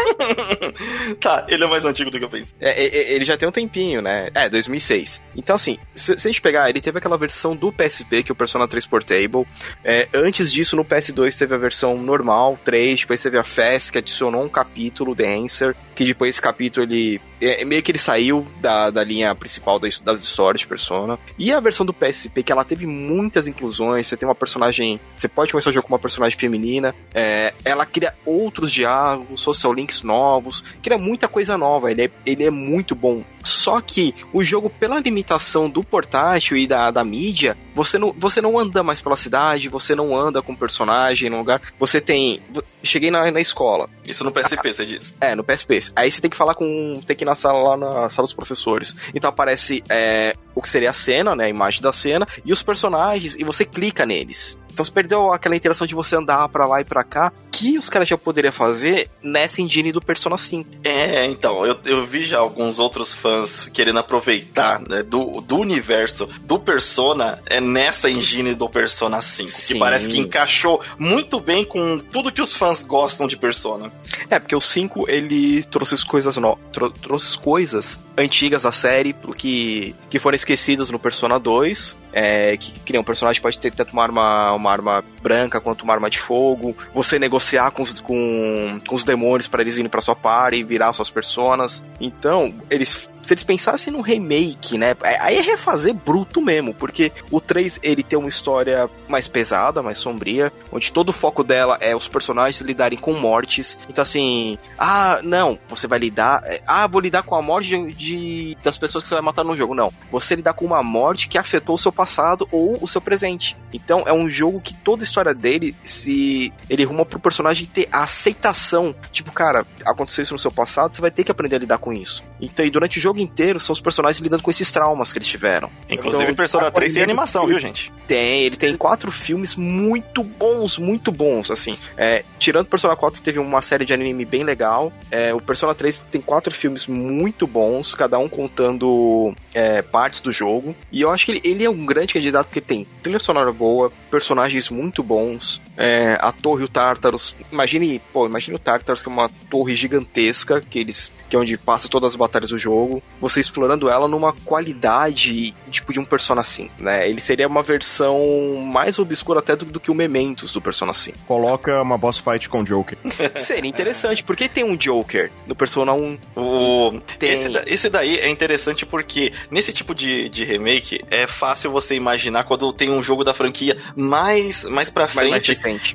[1.19, 2.55] tá, ele é mais antigo do que eu pensei.
[2.59, 4.29] É, é, ele já tem um tempinho, né?
[4.33, 5.21] É, 2006.
[5.35, 8.33] Então, assim, se, se, a gente pegar, ele teve aquela versão do PSP, que é
[8.33, 9.45] o Persona 3 Portable.
[9.83, 13.01] É, antes disso, no PS2 teve a versão normal, 3.
[13.01, 17.19] Depois teve a FES, que adicionou um capítulo, The Answer, que depois esse capítulo ele
[17.41, 21.19] é, meio que ele saiu da, da linha principal das, das histórias de Persona.
[21.37, 24.99] E a versão do PSP, que ela teve muitas inclusões, você tem uma personagem.
[25.15, 29.73] Você pode começar o jogo com uma personagem feminina, é, ela cria outros diálogos, social
[29.73, 31.91] links novos, cria muita coisa nova.
[31.91, 33.23] Ele é, ele é muito bom.
[33.43, 38.41] Só que o jogo, pela limitação do portátil e da, da mídia, você não, você
[38.41, 41.61] não anda mais pela cidade, você não anda com personagem no lugar.
[41.79, 42.41] Você tem.
[42.83, 43.89] Cheguei na, na escola.
[44.03, 45.13] Isso no PSP, você diz?
[45.19, 45.79] É, no PSP.
[45.95, 47.01] Aí você tem que falar com.
[47.05, 48.95] Tem que na sala lá na sala dos professores.
[49.13, 51.45] Então aparece é, o que seria a cena, né?
[51.45, 54.57] A imagem da cena, e os personagens, e você clica neles.
[54.75, 57.89] Então você perdeu aquela interação de você andar para lá e para cá, que os
[57.89, 60.69] caras já poderiam fazer nessa engine do Persona 5.
[60.83, 66.27] É, então, eu, eu vi já alguns outros fãs querendo aproveitar né, do, do universo
[66.41, 69.73] do Persona é nessa engine do Persona 5, Sim.
[69.73, 73.89] que parece que encaixou muito bem com tudo que os fãs gostam de Persona.
[74.29, 76.59] É, porque o 5 ele trouxe coisas no,
[77.01, 82.93] trouxe coisas antigas da série que, que foram esquecidas no Persona 2, é, que, que
[82.93, 86.19] nem um personagem pode ter tanto uma arma, uma arma branca quanto uma arma de
[86.19, 90.57] fogo, você negociar com os, com, com os demônios para eles irem para sua party
[90.57, 91.83] e virar suas personas.
[91.99, 94.95] Então, eles se eles pensassem num remake, né?
[95.01, 99.81] É, aí é refazer bruto mesmo, porque o 3 ele tem uma história mais pesada,
[99.81, 103.77] mais sombria, onde todo o foco dela é os personagens lidarem com mortes.
[103.89, 106.43] Então, assim, ah, não, você vai lidar.
[106.45, 109.43] É, ah, vou lidar com a morte de, de, das pessoas que você vai matar
[109.43, 109.73] no jogo.
[109.73, 113.57] Não, você lidar com uma morte que afetou o seu passado ou o seu presente.
[113.73, 116.51] Então, é um jogo que toda a história dele se.
[116.69, 118.93] Ele ruma pro personagem ter a aceitação.
[119.11, 121.93] Tipo, cara, aconteceu isso no seu passado, você vai ter que aprender a lidar com
[121.93, 122.23] isso.
[122.41, 125.27] Então, e durante o jogo inteiro são os personagens lidando com esses traumas que eles
[125.27, 125.69] tiveram.
[125.89, 127.91] Inclusive, então, Persona 3 tem animação, viu, gente?
[128.07, 131.77] Tem, ele tem quatro filmes muito bons, muito bons, assim.
[131.97, 134.91] É, tirando Persona 4, teve uma série de anime bem legal.
[135.09, 140.31] É, o Persona 3 tem quatro filmes muito bons, cada um contando é, partes do
[140.31, 140.75] jogo.
[140.91, 143.91] E eu acho que ele, ele, é um grande candidato porque tem trilha sonora boa,
[144.11, 147.35] personagens muito bons, é, a torre o Tartarus.
[147.51, 151.57] Imagine, pô, imagine o Tartarus que é uma torre gigantesca que eles que é onde
[151.57, 156.43] passa todas as batalhas do jogo, você explorando ela numa qualidade tipo de um Persona
[156.43, 157.09] 5, né?
[157.09, 161.17] Ele seria uma versão mais obscura até do, do que o Mementos do Persona 5.
[161.27, 162.97] Coloca uma boss fight com o Joker.
[163.35, 166.17] seria interessante, porque tem um Joker no Persona 1.
[166.35, 167.01] O...
[167.19, 167.31] Tem...
[167.31, 172.45] Esse, esse daí é interessante porque nesse tipo de, de remake é fácil você imaginar
[172.45, 175.51] quando tem um jogo da franquia mais, mais pra frente.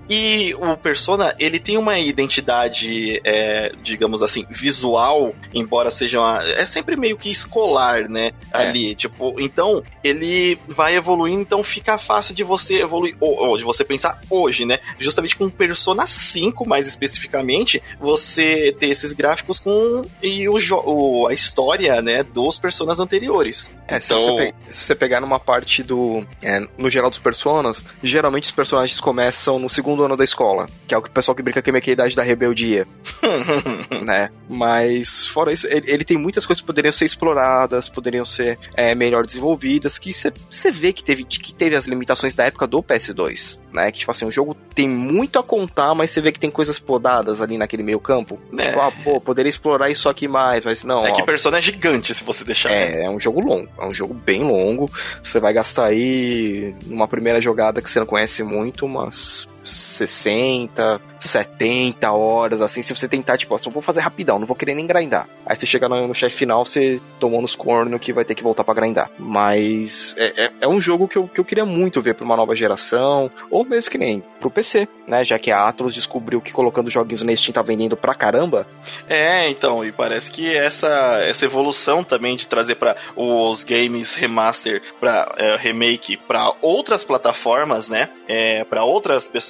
[0.08, 6.64] E o Persona, ele tem uma identidade, é, digamos assim, visual embora seja uma, é
[6.64, 8.32] sempre meio que escolar, né?
[8.52, 8.58] É.
[8.58, 13.64] Ali, tipo, então ele vai evoluindo, então fica fácil de você evoluir, ou, ou, de
[13.64, 14.78] você pensar hoje, né?
[14.98, 21.34] Justamente com Persona 5, mais especificamente, você ter esses gráficos com e o, o a
[21.34, 23.70] história, né, dos personagens anteriores.
[23.90, 24.20] É, então...
[24.20, 26.24] se, você pegar, se você pegar numa parte do.
[26.40, 30.94] É, no geral dos personas, geralmente os personagens começam no segundo ano da escola, que
[30.94, 32.86] é o que o pessoal que brinca que é a idade da rebeldia.
[34.04, 34.30] né?
[34.48, 38.94] Mas, fora isso, ele, ele, tem muitas coisas que poderiam ser exploradas, poderiam ser é,
[38.94, 43.58] melhor desenvolvidas, que você vê que teve, que teve as limitações da época do PS2
[43.72, 43.90] né?
[43.90, 46.78] Que, tipo assim, o jogo tem muito a contar, mas você vê que tem coisas
[46.78, 48.38] podadas ali naquele meio campo.
[48.58, 48.68] É.
[48.68, 51.06] Tipo, ah, pô, poderia explorar isso aqui mais, mas não.
[51.06, 52.70] É ó, que Persona é gigante se você deixar.
[52.70, 53.68] É, é um jogo longo.
[53.78, 54.90] É um jogo bem longo.
[55.22, 62.10] Você vai gastar aí, numa primeira jogada que você não conhece muito, umas 60, 70
[62.12, 65.28] horas, assim, se você tentar, tipo, só vou fazer rapidão, não vou querer nem grindar.
[65.44, 68.42] Aí você chega no, no chefe final, você tomou nos cornos que vai ter que
[68.42, 69.10] voltar para grindar.
[69.18, 72.36] Mas é, é, é, um jogo que eu, que eu queria muito ver pra uma
[72.36, 75.24] nova geração, ou mesmo que nem pro PC, né?
[75.24, 78.66] Já que a Atlas descobriu que colocando joguinhos na Steam tá vendendo pra caramba.
[79.08, 80.88] É, então, e parece que essa,
[81.22, 87.88] essa evolução também de trazer para os games remaster, para é, remake, para outras plataformas,
[87.88, 88.08] né?
[88.26, 89.49] É, para outras pessoas,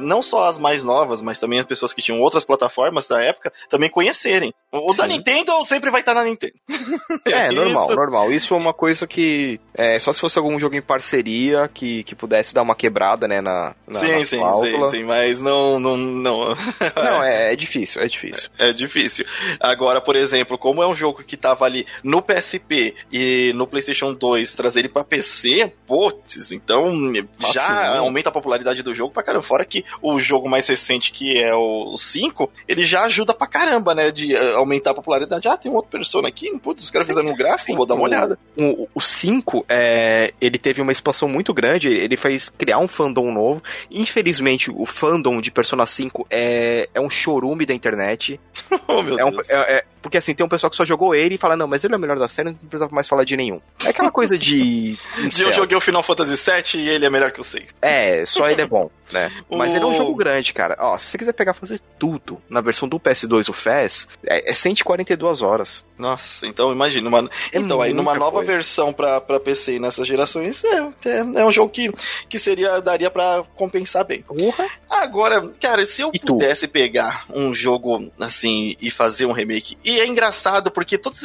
[0.00, 3.52] não só as mais novas, mas também as pessoas que tinham outras plataformas da época,
[3.68, 4.52] também conhecerem.
[4.70, 4.98] O Sim.
[4.98, 6.52] da Nintendo sempre vai estar na Nintendo.
[7.24, 8.32] É, normal, normal.
[8.32, 9.60] Isso é uma coisa que.
[9.74, 13.40] É, só se fosse algum jogo em parceria que, que pudesse dar uma quebrada, né,
[13.40, 15.78] na, na sim, sim, sim, sim, mas não.
[15.78, 16.56] Não, não.
[16.96, 18.50] não é, é difícil, é difícil.
[18.58, 19.26] É, é, difícil.
[19.60, 24.12] Agora, por exemplo, como é um jogo que tava ali no PSP e no PlayStation
[24.12, 27.12] 2, trazer ele pra PC, putz, então
[27.52, 29.42] já aumenta a popularidade do jogo pra caramba.
[29.42, 33.94] Fora que o jogo mais recente, que é o 5, ele já ajuda pra caramba,
[33.94, 34.10] né?
[34.10, 35.48] De aumentar a popularidade.
[35.48, 38.04] Ah, tem um outro Persona aqui, putz, os caras fizeram um gráfico, vou dar uma
[38.04, 38.38] olhada.
[38.94, 43.62] O 5, é, ele teve uma expansão muito grande, ele fez criar um fandom novo.
[43.90, 48.40] Infelizmente, o fandom de Persona 5 é, é um chorume da internet.
[48.86, 51.34] oh, meu é, um, é, é, porque assim, tem um pessoal que só jogou ele
[51.34, 53.36] e fala, não, mas ele é o melhor da série, não precisava mais falar de
[53.36, 53.60] nenhum.
[53.84, 54.98] É aquela coisa de.
[55.28, 57.74] de eu joguei o Final Fantasy VII e ele é melhor que o 6.
[57.82, 59.30] É, só ele é bom, né?
[59.50, 59.76] Mas o...
[59.76, 60.76] ele é um jogo grande, cara.
[60.78, 64.54] Ó, se você quiser pegar fazer tudo na versão do PS2, o FES, é, é
[64.54, 65.84] 142 horas.
[65.98, 67.08] Nossa, então imagina.
[67.08, 67.28] Uma...
[67.52, 68.52] É então, aí numa nova coisa.
[68.52, 71.90] versão pra, pra PC e nessas gerações, é, é, é, um jogo que,
[72.28, 74.24] que seria, daria pra compensar bem.
[74.28, 74.52] Uhum.
[74.88, 76.72] Agora, cara, se eu e pudesse tu?
[76.72, 81.20] pegar um jogo assim e fazer um remake, e é engraçado porque todos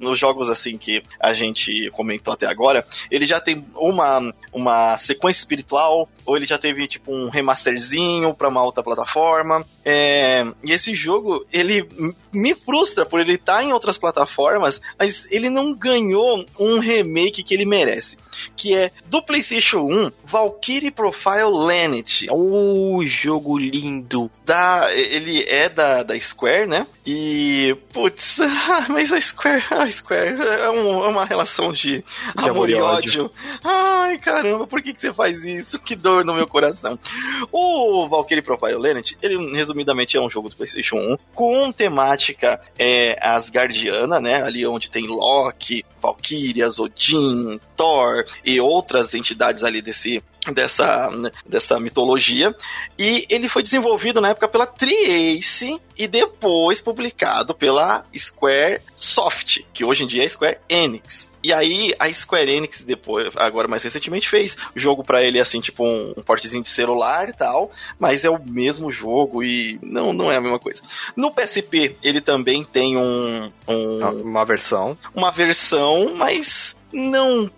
[0.00, 5.40] os jogos assim que a gente comentou até agora, ele já tem uma, uma sequência
[5.40, 9.64] espiritual, ou ele já teve tipo um remasterzinho pra uma outra plataforma.
[9.92, 11.84] É, e esse jogo, ele
[12.32, 17.42] me frustra por ele estar tá em outras plataformas, mas ele não ganhou um remake
[17.42, 18.16] que ele merece.
[18.56, 22.28] Que é do PlayStation 1, Valkyrie Profile Lanet.
[22.30, 24.30] Oh, jogo lindo!
[24.46, 26.86] Da, ele é da, da Square, né?
[27.04, 28.38] E, putz,
[28.88, 32.04] mas a Square, a Square é, um, é uma relação de,
[32.38, 33.24] de amor, e ódio.
[33.24, 33.30] ódio.
[33.64, 35.78] Ai, caramba, por que, que você faz isso?
[35.80, 36.98] Que dor no meu coração.
[37.50, 39.36] O Valkyrie Profile Lanet, ele
[39.80, 44.42] resumidamente é um jogo do PlayStation 1 com temática é, asgardiana, né?
[44.42, 51.10] Ali onde tem Loki, Valkyrias, Odin, Thor e outras entidades ali desse dessa,
[51.46, 52.54] dessa mitologia.
[52.98, 59.84] E ele foi desenvolvido na época pela Triace e depois publicado pela Square Soft, que
[59.84, 61.29] hoje em dia é Square Enix.
[61.42, 65.84] E aí a Square Enix depois, agora mais recentemente fez jogo para ele assim, tipo
[65.84, 70.30] um, um portezinho de celular e tal, mas é o mesmo jogo e não não
[70.30, 70.82] é a mesma coisa.
[71.16, 77.50] No PSP ele também tem um, um uma versão, uma versão, mas não.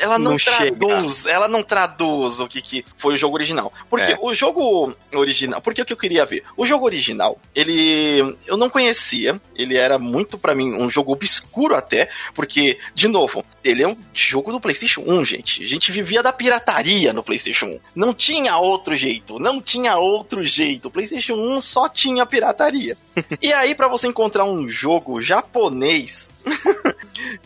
[0.00, 1.16] Ela não, não traduz.
[1.18, 1.30] Chega.
[1.30, 3.72] Ela não traduz o que, que foi o jogo original.
[3.88, 4.18] Porque é.
[4.20, 5.60] o jogo original.
[5.60, 6.44] Porque o que eu queria ver?
[6.56, 8.36] O jogo original, ele.
[8.46, 9.40] Eu não conhecia.
[9.54, 12.10] Ele era muito para mim um jogo obscuro até.
[12.34, 15.62] Porque, de novo, ele é um jogo do PlayStation 1, gente.
[15.62, 17.80] A gente vivia da pirataria no PlayStation 1.
[17.94, 19.38] Não tinha outro jeito.
[19.38, 20.88] Não tinha outro jeito.
[20.88, 22.96] O PlayStation 1 só tinha pirataria.
[23.40, 26.30] e aí, para você encontrar um jogo japonês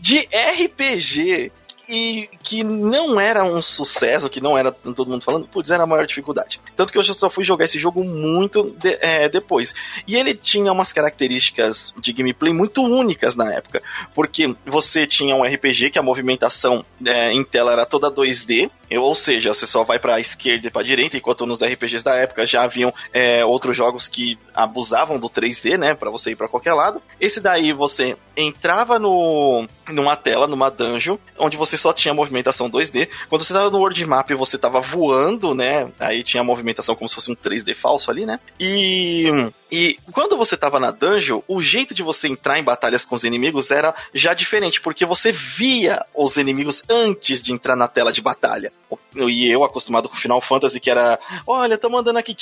[0.01, 1.53] de RPG
[1.89, 5.87] e que não era um sucesso, que não era todo mundo falando, putz, era a
[5.87, 6.61] maior dificuldade.
[6.75, 9.75] Tanto que eu só fui jogar esse jogo muito de, é, depois.
[10.07, 13.83] E ele tinha umas características de gameplay muito únicas na época,
[14.15, 19.15] porque você tinha um RPG que a movimentação é, em tela era toda 2D, ou
[19.15, 22.65] seja, você só vai para esquerda e para direita, enquanto nos RPGs da época já
[22.65, 27.03] haviam é, outros jogos que abusavam do 3D, né, para você ir para qualquer lado.
[27.21, 33.09] Esse daí você entrava no numa tela, numa dungeon, onde você só tinha movimentação 2D.
[33.29, 35.91] Quando você tava no world map, você tava voando, né?
[35.99, 38.39] Aí tinha a movimentação como se fosse um 3D falso ali, né?
[38.59, 39.31] E
[39.71, 43.25] e quando você tava na dungeon, o jeito de você entrar em batalhas com os
[43.25, 48.23] inimigos era já diferente, porque você via os inimigos antes de entrar na tela de
[48.23, 48.73] batalha.
[49.17, 52.35] E eu, acostumado com Final Fantasy, que era: olha, tô mandando aqui.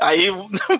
[0.00, 0.28] Aí,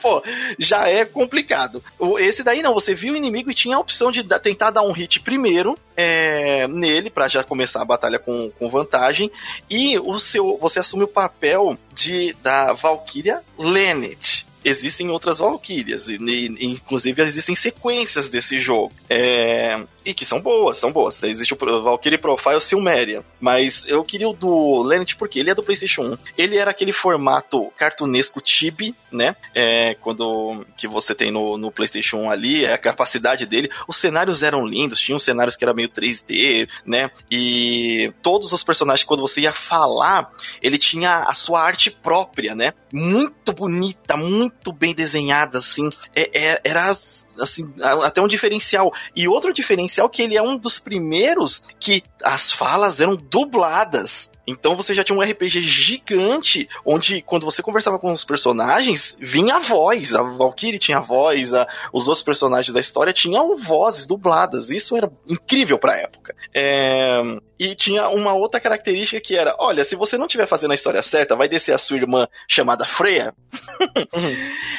[0.01, 0.23] pô,
[0.59, 1.83] já é complicado.
[2.19, 4.93] Esse daí não, você viu o inimigo e tinha a opção de tentar dar um
[4.93, 9.31] hit primeiro é, nele, para já começar a batalha com, com vantagem.
[9.69, 16.17] E o seu, você assume o papel de da Valkyria Lenet existem outras Valkyrias, e,
[16.17, 18.93] e, inclusive existem sequências desse jogo.
[19.09, 21.21] É, e que são boas, são boas.
[21.23, 23.25] Existe o Valkyrie Profile Silmeria.
[23.41, 26.19] Mas eu queria o do Lenet porque ele é do PlayStation 1.
[26.39, 29.35] Ele era aquele formato cartunesco chibi, né?
[29.53, 33.69] É, quando que você tem no, no PlayStation 1 ali, é a capacidade dele.
[33.89, 37.11] Os cenários eram lindos, tinham cenários que era meio 3D, né?
[37.29, 40.31] E todos os personagens, quando você ia falar,
[40.63, 42.73] ele tinha a sua arte própria, né?
[42.93, 45.89] Muito bonita, muito bem desenhada, assim.
[46.15, 48.93] É, é, era as assim, até um diferencial.
[49.15, 54.31] E outro diferencial que ele é um dos primeiros que as falas eram dubladas.
[54.47, 59.57] Então você já tinha um RPG gigante, onde quando você conversava com os personagens, vinha
[59.57, 60.15] a voz.
[60.15, 64.71] A Valkyrie tinha voz, a, os outros personagens da história tinham vozes dubladas.
[64.71, 66.35] Isso era incrível pra época.
[66.55, 67.21] É,
[67.59, 71.03] e tinha uma outra característica que era: olha, se você não estiver fazendo a história
[71.03, 73.35] certa, vai descer a sua irmã chamada Freya.
[74.15, 74.35] Uhum.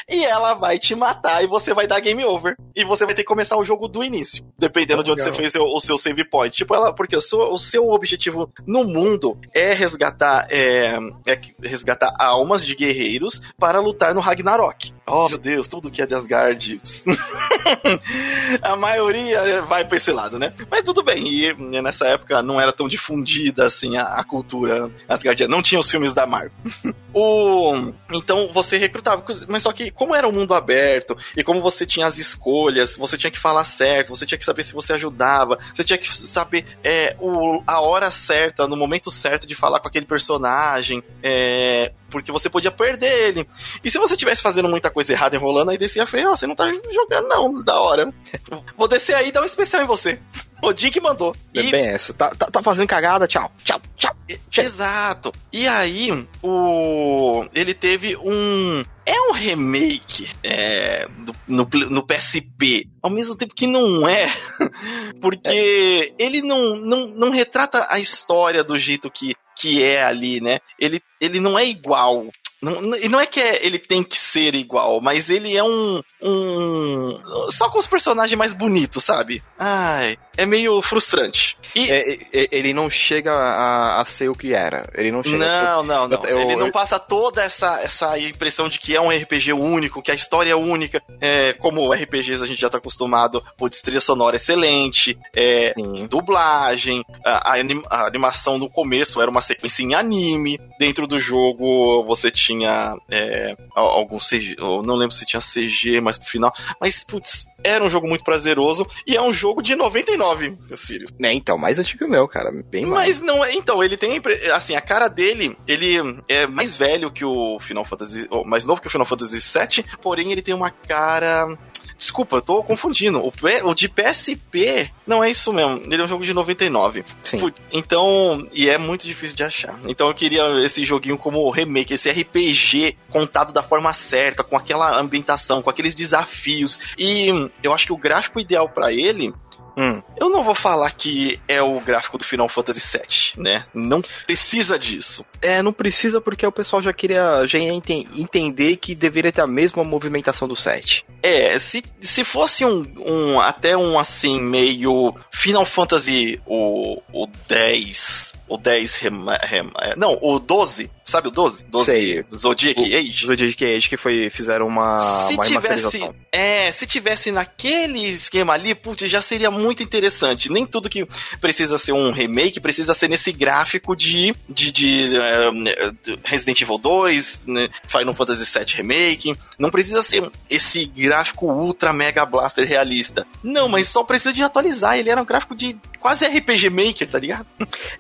[0.10, 2.47] e ela vai te matar e você vai dar game over.
[2.76, 5.56] E você vai ter que começar o jogo do início, dependendo de onde você fez
[5.56, 6.56] o, o, seu save point.
[6.56, 12.14] Tipo, ela, porque o seu, o seu objetivo no mundo é resgatar, é, é resgatar
[12.20, 14.94] almas de guerreiros para lutar no Ragnarok.
[15.06, 16.82] Oh, meu Deus, tudo que é de Asgard.
[18.62, 20.54] a maioria vai pra esse lado, né?
[20.70, 25.56] Mas tudo bem, e nessa época não era tão difundida assim a, a cultura asgardiana,
[25.56, 26.52] não tinha os filmes da Marvel.
[27.14, 27.94] o...
[28.12, 32.06] Então você recrutava, mas só que como era um mundo aberto e como você tinha
[32.06, 35.84] as escolhas, você tinha que falar certo, você tinha que saber se você ajudava, você
[35.84, 40.06] tinha que saber é, o, a hora certa, no momento certo de falar com aquele
[40.06, 43.48] personagem, é, porque você podia perder ele.
[43.84, 46.48] E se você estivesse fazendo muita coisa errada enrolando, aí descia a freio, oh, você
[46.48, 48.14] não tá jogando não, da hora.
[48.78, 50.20] Vou descer aí e dar um especial em você.
[50.62, 51.36] O Dick mandou.
[51.54, 51.72] É e...
[51.72, 52.14] bem essa.
[52.14, 53.52] Tá, tá, tá, fazendo cagada, tchau.
[53.64, 54.16] Tchau, tchau.
[54.58, 55.32] Exato.
[55.54, 56.10] E aí,
[56.42, 57.46] o...
[57.54, 58.84] ele teve um.
[59.06, 64.28] É um remake é, do, no, no PSP, ao mesmo tempo que não é,
[65.22, 66.22] porque é.
[66.22, 70.60] ele não, não, não retrata a história do jeito que, que é ali, né?
[70.80, 72.28] Ele, ele não é igual.
[72.62, 76.02] Não, e não é que é, ele tem que ser igual, mas ele é um,
[76.22, 77.22] um.
[77.52, 79.44] Só com os personagens mais bonitos, sabe?
[79.60, 81.56] Ai, é meio frustrante.
[81.76, 84.90] E é, é, ele não chega a, a, ser o que era.
[84.96, 85.38] Ele não chega.
[85.38, 86.24] Não, não, não.
[86.26, 90.12] Eu, ele não passa toda essa, essa impressão de que é um RPG único, que
[90.12, 91.02] a história é única.
[91.22, 95.74] É, como RPGs a gente já tá acostumado, por trilha sonora excelente, é,
[96.10, 100.60] dublagem, a, a, animação no começo era uma sequência em anime.
[100.80, 106.00] Dentro do jogo você tinha tinha é, algum CG, eu não lembro se tinha CG
[106.00, 109.76] mais pro final, mas putz, era um jogo muito prazeroso e é um jogo de
[109.76, 111.12] 99, Sirius.
[111.22, 113.18] É, então, mais antigo que o meu, cara, bem mais.
[113.18, 114.22] Mas não é, então, ele tem,
[114.54, 115.98] assim, a cara dele, ele
[116.30, 120.32] é mais velho que o Final Fantasy, mais novo que o Final Fantasy VII, porém
[120.32, 121.58] ele tem uma cara
[121.98, 123.20] Desculpa, eu tô confundindo.
[123.20, 123.34] O,
[123.64, 125.82] o de PSP não é isso mesmo.
[125.86, 127.04] Ele é um jogo de 99.
[127.24, 127.52] Sim.
[127.72, 129.80] Então, e é muito difícil de achar.
[129.88, 135.00] Então eu queria esse joguinho como remake, esse RPG contado da forma certa, com aquela
[135.00, 136.80] ambientação, com aqueles desafios.
[136.98, 137.28] E
[137.64, 139.34] eu acho que o gráfico ideal para ele
[139.78, 140.02] Hum.
[140.20, 143.66] Eu não vou falar que é o gráfico do Final Fantasy VII, né?
[143.74, 145.24] Não precisa disso.
[145.40, 149.48] É, não precisa porque o pessoal já queria já ente entender que deveria ter a
[149.48, 151.06] mesma movimentação do 7.
[151.22, 158.34] É, se, se fosse um, um até um assim meio Final Fantasy o, o 10
[158.48, 159.12] o 10 rem,
[159.44, 161.64] rem, é, não, o 12, sabe o 12?
[161.66, 162.26] 12 Sei.
[162.34, 163.26] Zodiac o, Age?
[163.26, 164.98] Zodiac Age que foi fizeram uma
[165.28, 170.52] se uma tivesse, é, se tivesse naquele esquema ali, putz, já seria muito interessante.
[170.52, 171.08] Nem tudo que
[171.40, 177.46] precisa ser um remake precisa ser nesse gráfico de de, de, uh, Resident Evil 2,
[177.48, 183.26] né, Final Fantasy VII Remake, não precisa ser esse gráfico ultra mega blaster realista.
[183.44, 187.20] Não, mas só precisa de atualizar, ele era um gráfico de quase RPG Maker, tá
[187.20, 187.46] ligado?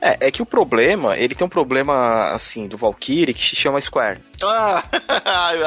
[0.01, 3.81] É, é que o problema, ele tem um problema, assim, do Valkyrie que se chama
[3.81, 4.19] Square.
[4.41, 4.83] Ah,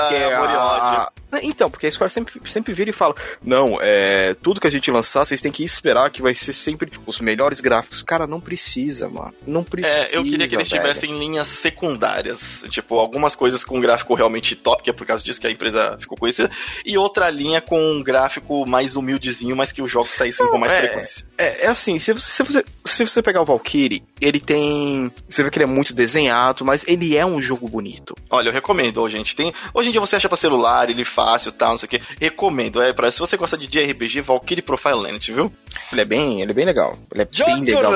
[0.09, 1.11] que é a...
[1.43, 4.91] Então, porque a Square sempre, sempre vira e fala: Não, é, tudo que a gente
[4.91, 8.03] lançar, vocês têm que esperar que vai ser sempre os melhores gráficos.
[8.03, 9.33] Cara, não precisa, mano.
[9.47, 10.09] Não precisa.
[10.09, 10.83] É, eu queria que eles velho.
[10.83, 12.41] tivessem linhas secundárias.
[12.69, 15.97] Tipo, algumas coisas com gráfico realmente top, que é por causa disso que a empresa
[16.01, 16.51] ficou conhecida,
[16.85, 20.73] e outra linha com um gráfico mais humildezinho, mas que os jogos saíssem com mais
[20.73, 21.27] é, frequência.
[21.39, 25.13] É, é assim, se você, se você, se você pegar o Valkyrie, ele tem.
[25.29, 28.15] Você vê que ele é muito desenhado, mas ele é um jogo bonito.
[28.29, 29.35] Olha, eu recomendo, gente.
[29.35, 32.03] Tem, hoje em dia você acha pra celular, ele fácil tal, não sei o que.
[32.21, 32.81] Recomendo.
[32.83, 35.53] É, pra, se você gosta de JRPG, Valkyrie Profile Land, viu?
[35.93, 36.99] Ele é bem, ele é bem legal.
[37.13, 37.93] Ele é bem legal.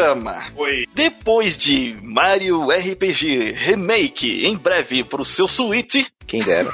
[0.57, 0.85] Oi.
[0.95, 6.07] Depois de Mario RPG Remake, em breve pro seu Switch.
[6.27, 6.73] Quem dera.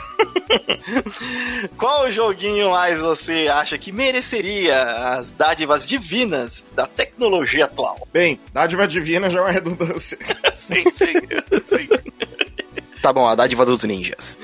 [1.76, 4.80] Qual joguinho mais você acha que mereceria
[5.16, 8.06] as dádivas divinas da tecnologia atual?
[8.12, 10.18] Bem, dádiva divina já é uma redundância.
[10.54, 11.14] sim, sim,
[11.66, 11.88] sim.
[13.02, 14.38] Tá bom, a dádiva dos ninjas.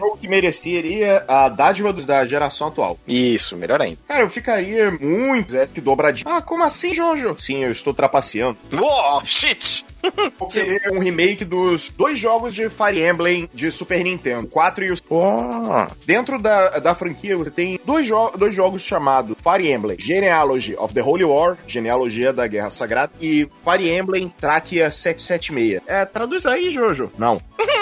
[0.00, 2.98] O que mereceria a dádiva da geração atual.
[3.06, 3.98] Isso, melhor ainda.
[4.06, 6.28] Cara, eu ficaria muito Zé, que dobradinho.
[6.28, 7.36] Ah, como assim, Jojo?
[7.38, 8.56] Sim, eu estou trapaceando.
[8.72, 9.84] Oh, shit!
[10.50, 14.96] Querer um remake dos dois jogos de Fire Emblem de Super Nintendo, 4 e o.
[15.10, 15.86] Oh.
[16.04, 20.92] Dentro da, da franquia, você tem dois, jo dois jogos chamados Fire Emblem Genealogy of
[20.92, 25.82] the Holy War, genealogia da Guerra Sagrada, e Fire Emblem Trakia 776.
[25.86, 27.12] É, traduz aí, Jojo.
[27.16, 27.40] Não.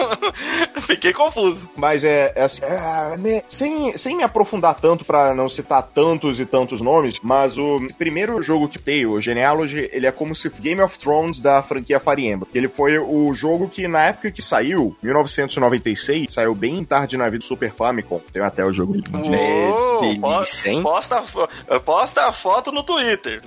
[0.81, 1.69] Fiquei confuso.
[1.75, 6.39] Mas é, é assim, é, me, sem, sem me aprofundar tanto para não citar tantos
[6.39, 10.49] e tantos nomes, mas o primeiro jogo que tem, o Genealogy, ele é como se
[10.49, 12.49] Game of Thrones da franquia Fire Emblem.
[12.53, 17.39] Ele foi o jogo que na época que saiu, 1996, saiu bem tarde na vida
[17.39, 18.19] do Super Famicom.
[18.31, 18.95] Tem até o jogo.
[19.13, 19.81] Oh!
[20.01, 20.81] delícia, hein?
[20.81, 21.23] Posta,
[21.85, 23.41] posta a foto no Twitter.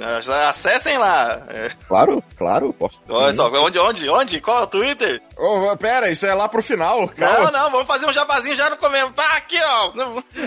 [0.49, 1.43] Acessem lá.
[1.49, 1.71] É.
[1.89, 2.73] Claro, claro.
[2.73, 3.01] Posso.
[3.09, 4.41] Olha só, onde, onde, onde?
[4.41, 5.23] Qual é o Twitter?
[5.37, 7.09] Oh, pera, isso é lá pro final.
[7.09, 7.51] Calma.
[7.51, 9.13] Não, não, vamos fazer um jabazinho já no começo.
[9.13, 9.93] Tá aqui, ó.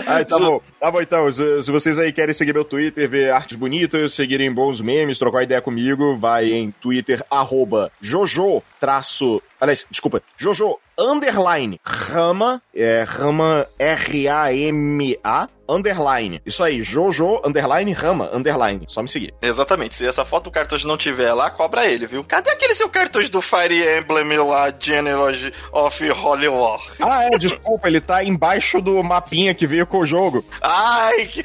[0.06, 0.60] Ah, tá bom.
[0.80, 1.30] Tá bom, então.
[1.30, 5.42] Se, se, vocês aí querem seguir meu Twitter, ver artes bonitas, seguirem bons memes, trocar
[5.42, 9.42] ideia comigo, vai em Twitter, arroba Jojo, traço...
[9.60, 16.40] Aliás, desculpa, Jojo underline Rama, é Rama R-A-M-A, underline.
[16.44, 18.84] Isso aí, Jojo, underline, Rama, underline.
[18.88, 19.32] Só me seguir.
[19.40, 19.94] Exatamente.
[19.94, 22.24] Se essa foto do cartucho não tiver lá, cobra ele, viu?
[22.24, 26.80] Cadê aquele seu cartucho do Fire Emblem lá, Genealogy of Holy War?
[27.00, 30.44] Ah, é, desculpa, ele tá embaixo do mapinha que veio com o jogo.
[30.60, 31.44] Ai, que...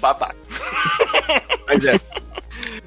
[0.00, 0.36] Babaca.
[1.68, 2.00] Mas é.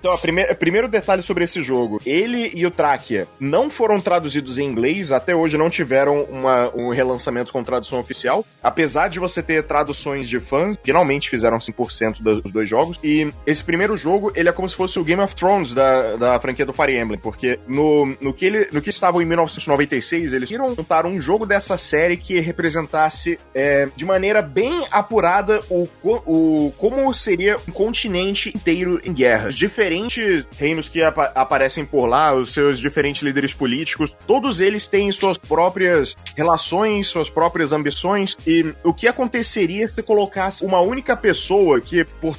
[0.06, 2.00] Então, primeir, primeiro detalhe sobre esse jogo.
[2.06, 6.90] Ele e o Tráquia não foram traduzidos em inglês, até hoje não tiveram uma, um
[6.90, 8.46] relançamento com tradução oficial.
[8.62, 13.00] Apesar de você ter traduções de fãs, finalmente fizeram 100% dos dois jogos.
[13.04, 16.40] E esse primeiro jogo, ele é como se fosse o Game of Thrones da, da
[16.40, 20.50] franquia do Fire Emblem, porque no, no, que ele, no que estava em 1996, eles
[20.50, 26.72] queriam montar um jogo dessa série que representasse é, de maneira bem apurada o, o
[26.78, 29.50] como seria um continente inteiro em guerra.
[29.50, 34.88] Diferente diferentes reinos que ap aparecem por lá, os seus diferentes líderes políticos, todos eles
[34.88, 41.16] têm suas próprias relações, suas próprias ambições, e o que aconteceria se colocasse uma única
[41.16, 42.38] pessoa que, por,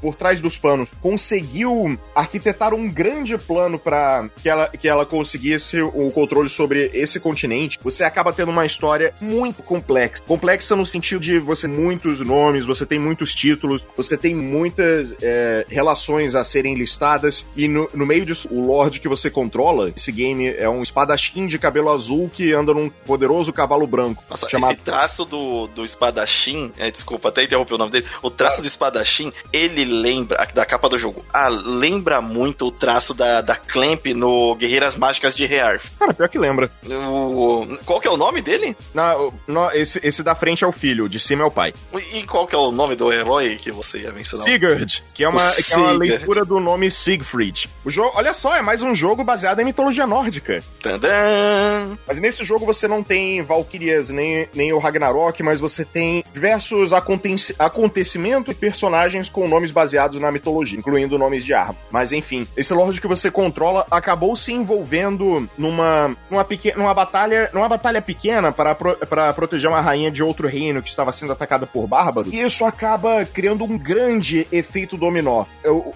[0.00, 5.80] por trás dos panos, conseguiu arquitetar um grande plano para que ela, que ela conseguisse
[5.80, 7.78] o controle sobre esse continente?
[7.82, 10.22] Você acaba tendo uma história muito complexa.
[10.22, 15.14] Complexa no sentido de você tem muitos nomes, você tem muitos títulos, você tem muitas
[15.22, 19.30] é, relações a serem listadas listadas, e no, no meio disso, o Lorde que você
[19.30, 24.22] controla, esse game é um espadachim de cabelo azul que anda num poderoso cavalo branco.
[24.28, 24.72] Nossa, chamado...
[24.72, 28.66] esse traço do, do espadachim, é, desculpa, até interromper o nome dele, o traço do
[28.66, 34.06] espadachim, ele lembra, da capa do jogo, ah, lembra muito o traço da, da Clamp
[34.06, 35.88] no Guerreiras Mágicas de Rearf.
[35.98, 36.68] Cara, pior que lembra.
[36.84, 38.76] O, qual que é o nome dele?
[38.92, 39.14] Na,
[39.46, 41.72] no, esse, esse da frente é o filho, de cima é o pai.
[42.12, 44.46] E qual que é o nome do herói que você ia mencionar?
[44.46, 47.68] Sigurd, que é uma, que é uma leitura do nome nome Siegfried.
[47.84, 50.62] O jogo, olha só, é mais um jogo baseado em mitologia nórdica.
[50.80, 51.98] Tadã!
[52.06, 56.92] Mas nesse jogo você não tem Valkyrias nem, nem o Ragnarok, mas você tem diversos
[56.92, 61.76] aconteci acontecimentos e personagens com nomes baseados na mitologia, incluindo nomes de arma.
[61.90, 67.50] Mas enfim, esse Lorde que você controla acabou se envolvendo numa, numa, pequena, numa batalha
[67.52, 71.32] numa batalha pequena para, pro, para proteger uma rainha de outro reino que estava sendo
[71.32, 72.32] atacada por bárbaros.
[72.32, 75.44] E isso acaba criando um grande efeito dominó.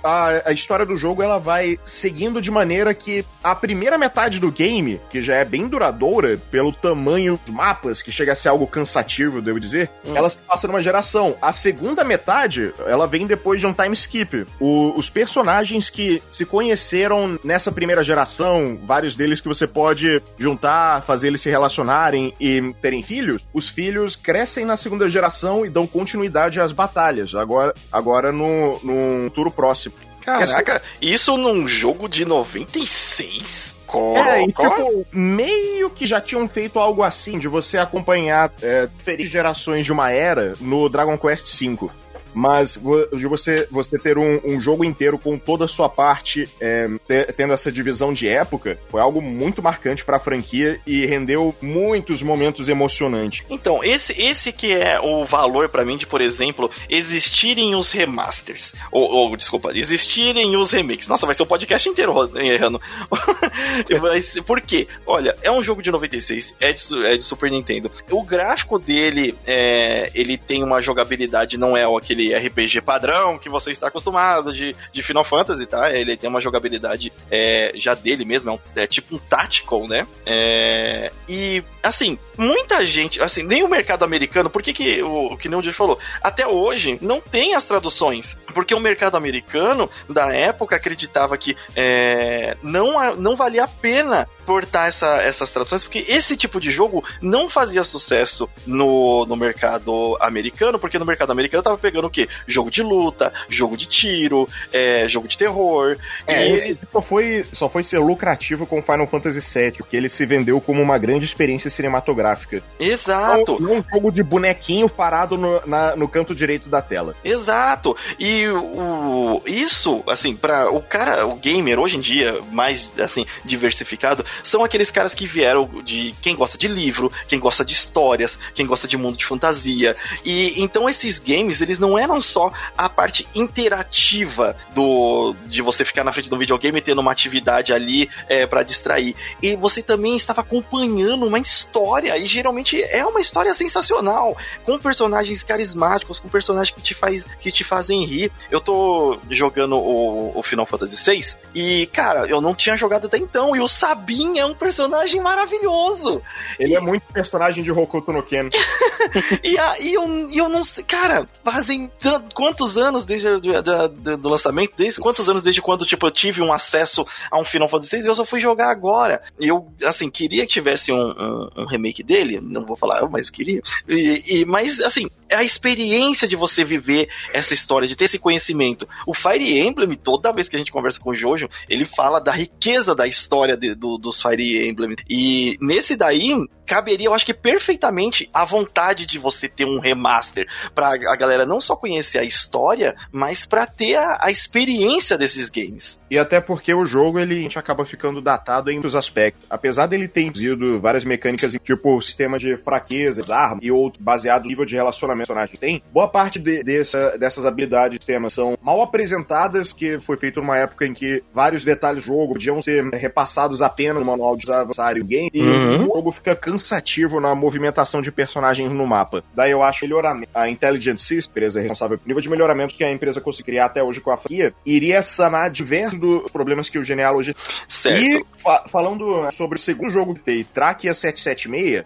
[0.03, 4.41] A, a história história do jogo ela vai seguindo de maneira que a primeira metade
[4.41, 8.49] do game, que já é bem duradoura pelo tamanho dos mapas, que chega a ser
[8.49, 10.17] algo cansativo, devo dizer, hum.
[10.17, 11.37] ela se passa numa geração.
[11.43, 14.47] A segunda metade, ela vem depois de um time skip.
[14.59, 21.03] O, os personagens que se conheceram nessa primeira geração, vários deles que você pode juntar,
[21.03, 25.87] fazer eles se relacionarem e terem filhos, os filhos crescem na segunda geração e dão
[25.87, 29.95] continuidade às batalhas, agora, agora no, no futuro próximo.
[30.25, 33.73] Caraca, isso num jogo de 96?
[34.15, 39.31] É, e tipo, meio que já tinham feito algo assim, de você acompanhar é, diferentes
[39.31, 41.91] gerações de uma era no Dragon Quest V
[42.35, 42.79] mas
[43.13, 46.89] de você, você ter um, um, jogo inteiro com toda a sua parte é,
[47.37, 52.23] tendo essa divisão de época foi algo muito marcante para a franquia e rendeu muitos
[52.23, 53.45] momentos emocionantes.
[53.51, 58.75] Então, esse, esse que é o valor para mim de, por exemplo, existirem os remasters.
[58.91, 61.09] Ou, ou, desculpa, existirem os remakes.
[61.09, 62.81] Nossa, vai ser o podcast inteiro errando.
[64.01, 64.87] Mas, por quê?
[65.07, 67.91] Olha, é um jogo de 96, é de, é de Super Nintendo.
[68.11, 73.71] O gráfico dele, é, ele tem uma jogabilidade, não é aquele RPG padrão que você
[73.71, 75.93] está acostumado de, de Final Fantasy, tá?
[75.93, 80.07] Ele tem uma jogabilidade é, já dele mesmo, é, um, é, tipo um tactical, né?
[80.27, 85.49] É, e, assim, muita gente, assim, nem o mercado americano, por que que o que
[85.49, 90.77] nem o falou, até hoje não tem as traduções, porque o mercado americano da época
[90.77, 96.61] acreditava que é, não, não valia a pena portar essa, essas traduções, porque esse tipo
[96.61, 102.07] de jogo não fazia sucesso no, no mercado americano, porque no mercado americano tava pegando
[102.07, 102.29] o quê?
[102.47, 105.97] Jogo de luta, jogo de tiro, é, jogo de terror.
[106.27, 110.09] É, e ele só foi, só foi ser lucrativo com Final Fantasy VII, porque ele
[110.09, 112.63] se vendeu como uma grande experiência cinematográfica.
[112.79, 113.61] Exato.
[113.61, 117.15] Não, um jogo de bonequinho parado no, na, no canto direito da tela.
[117.25, 117.97] Exato.
[118.19, 124.25] E o, isso, assim, para o cara, o gamer hoje em dia, mais assim, diversificado,
[124.43, 128.67] são aqueles caras que vieram de quem gosta de livro, quem gosta de histórias, quem
[128.67, 129.95] gosta de mundo de fantasia.
[130.25, 136.05] E então esses games, eles não eram só a parte interativa do de você ficar
[136.05, 139.15] na frente do videogame tendo uma atividade ali é, para distrair.
[139.43, 145.43] E você também estava acompanhando uma história, e geralmente é uma história sensacional, com personagens
[145.43, 148.31] carismáticos, com personagens que te, faz, que te fazem rir.
[148.51, 153.19] Eu tô jogando o, o Final Fantasy VI e, cara, eu não tinha jogado até
[153.19, 156.23] então, e o Sabin é um personagem maravilhoso.
[156.59, 156.77] Ele e...
[156.77, 158.49] é muito personagem de Hokuto no Ken.
[159.43, 161.91] e, a, e eu, eu não sei, cara, fazem
[162.35, 166.53] quantos anos desde o do lançamento, desde quantos anos desde quando, tipo, eu tive um
[166.53, 169.23] acesso a um Final Fantasy VI e eu só fui jogar agora.
[169.39, 173.27] E eu, assim, queria que tivesse um, um, um remake dele, não vou falar, mas
[173.27, 173.63] eu queria.
[173.89, 178.19] E, e, mas, assim, é a experiência de você viver essa história, de ter esse
[178.19, 178.87] conhecimento.
[179.07, 182.33] O Fire Emblem, toda vez que a gente conversa com o Jojo, ele fala da
[182.33, 184.97] riqueza da história de, do, dos Fire Emblem.
[185.09, 186.35] E nesse daí,
[186.67, 191.45] caberia, eu acho que perfeitamente a vontade de você ter um remaster para a galera
[191.45, 196.01] não só conhecer a história, mas para ter a, a, experiência desses games.
[196.11, 199.45] E até porque o jogo ele a gente acaba ficando datado em muitos aspectos.
[199.51, 204.45] Apesar dele ter induzido várias mecânicas, tipo o sistema de fraquezas, armas e outro baseado
[204.45, 208.57] no nível de relacionamento que personagens têm, boa parte de, dessa, dessas habilidades temas são
[208.63, 212.85] mal apresentadas, que foi feito numa época em que vários detalhes do jogo podiam ser
[212.91, 215.83] repassados apenas no manual de adversário game, e uhum.
[215.83, 219.25] o jogo fica cansativo na movimentação de personagens no mapa.
[219.35, 220.31] Daí eu acho melhoramento.
[220.35, 223.83] A Intelligent System, empresa responsável pelo nível de melhoramento que a empresa conseguiu criar até
[223.83, 227.35] hoje com a franquia, iria sanar diversos dos problemas que o Genealogy.
[227.67, 228.05] Certo.
[228.05, 231.85] E fa falando sobre o segundo jogo que tem, Trakia 776,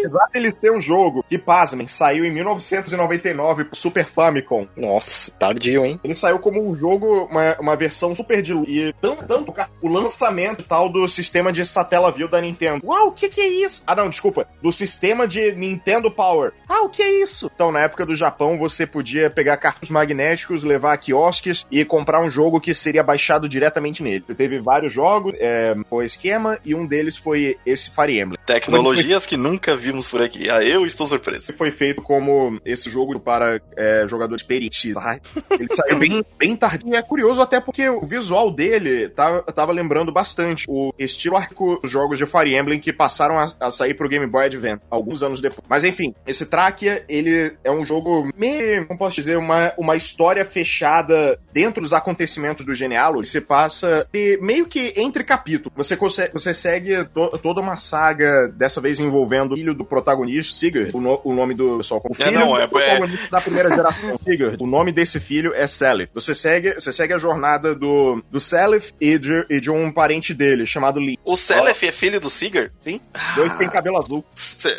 [0.00, 4.66] apesar dele ser um jogo que, pasmem, saiu em 1999 pro Super Famicom.
[4.76, 6.00] Nossa, tardio, hein?
[6.02, 10.64] Ele saiu como um jogo, uma, uma versão super de e tanto, tanto o lançamento
[10.64, 12.84] tal do sistema de Satellaview da Nintendo.
[12.84, 13.82] Uau, o que que é isso?
[13.86, 14.46] Ah, não, desculpa.
[14.62, 16.52] Do sistema de Nintendo Power.
[16.68, 17.50] Ah, o que é isso?
[17.54, 22.20] Então, na época do Japão, você podia pegar carros magnéticos, levar a quiosques e comprar
[22.20, 24.24] um jogo que seria baixado diretamente nele.
[24.26, 28.38] Você teve vários jogos, é, o esquema, e um deles foi esse Fire Emblem.
[28.46, 29.30] Tecnologias foi...
[29.30, 30.48] que nunca vimos por aqui.
[30.50, 31.52] Ah, eu estou surpreso.
[31.54, 34.94] Foi feito como esse jogo para é, jogadores experientes.
[34.94, 35.18] Tá?
[35.50, 36.88] Ele saiu bem, bem tardio.
[36.88, 41.36] E é curioso até porque o visual dele tava, tá, tava lembrando bastante o estilo
[41.36, 44.82] arco dos jogos de Fire Emblem que passaram a, a, sair pro Game Boy Advance
[44.90, 45.62] alguns anos depois.
[45.68, 50.44] Mas enfim, esse Trakia, ele é um jogo meio, como posso dizer, uma, uma história
[50.44, 53.28] fechada dentro dos acontecimentos do Genealogy.
[53.28, 54.06] Você passa
[54.40, 55.72] meio que entre capítulos.
[55.76, 60.52] Você, consegue, você segue to, toda uma saga, dessa vez envolvendo o filho do protagonista,
[60.52, 62.00] Sigurd, o, no, o nome do pessoal.
[62.04, 63.30] O filho é, não, é, protagonista é...
[63.30, 64.56] da primeira geração, Sigurd.
[64.60, 66.10] O nome desse filho é Selif.
[66.14, 70.34] Você segue, você segue a jornada do, do Selif e de, e de um parente
[70.34, 71.18] dele, chamado Lee.
[71.24, 71.88] O Selif oh.
[71.88, 72.70] é filho do Sigurd?
[72.80, 73.00] Sim.
[73.12, 73.34] Ah.
[73.36, 74.24] Dois têm cabelo azul.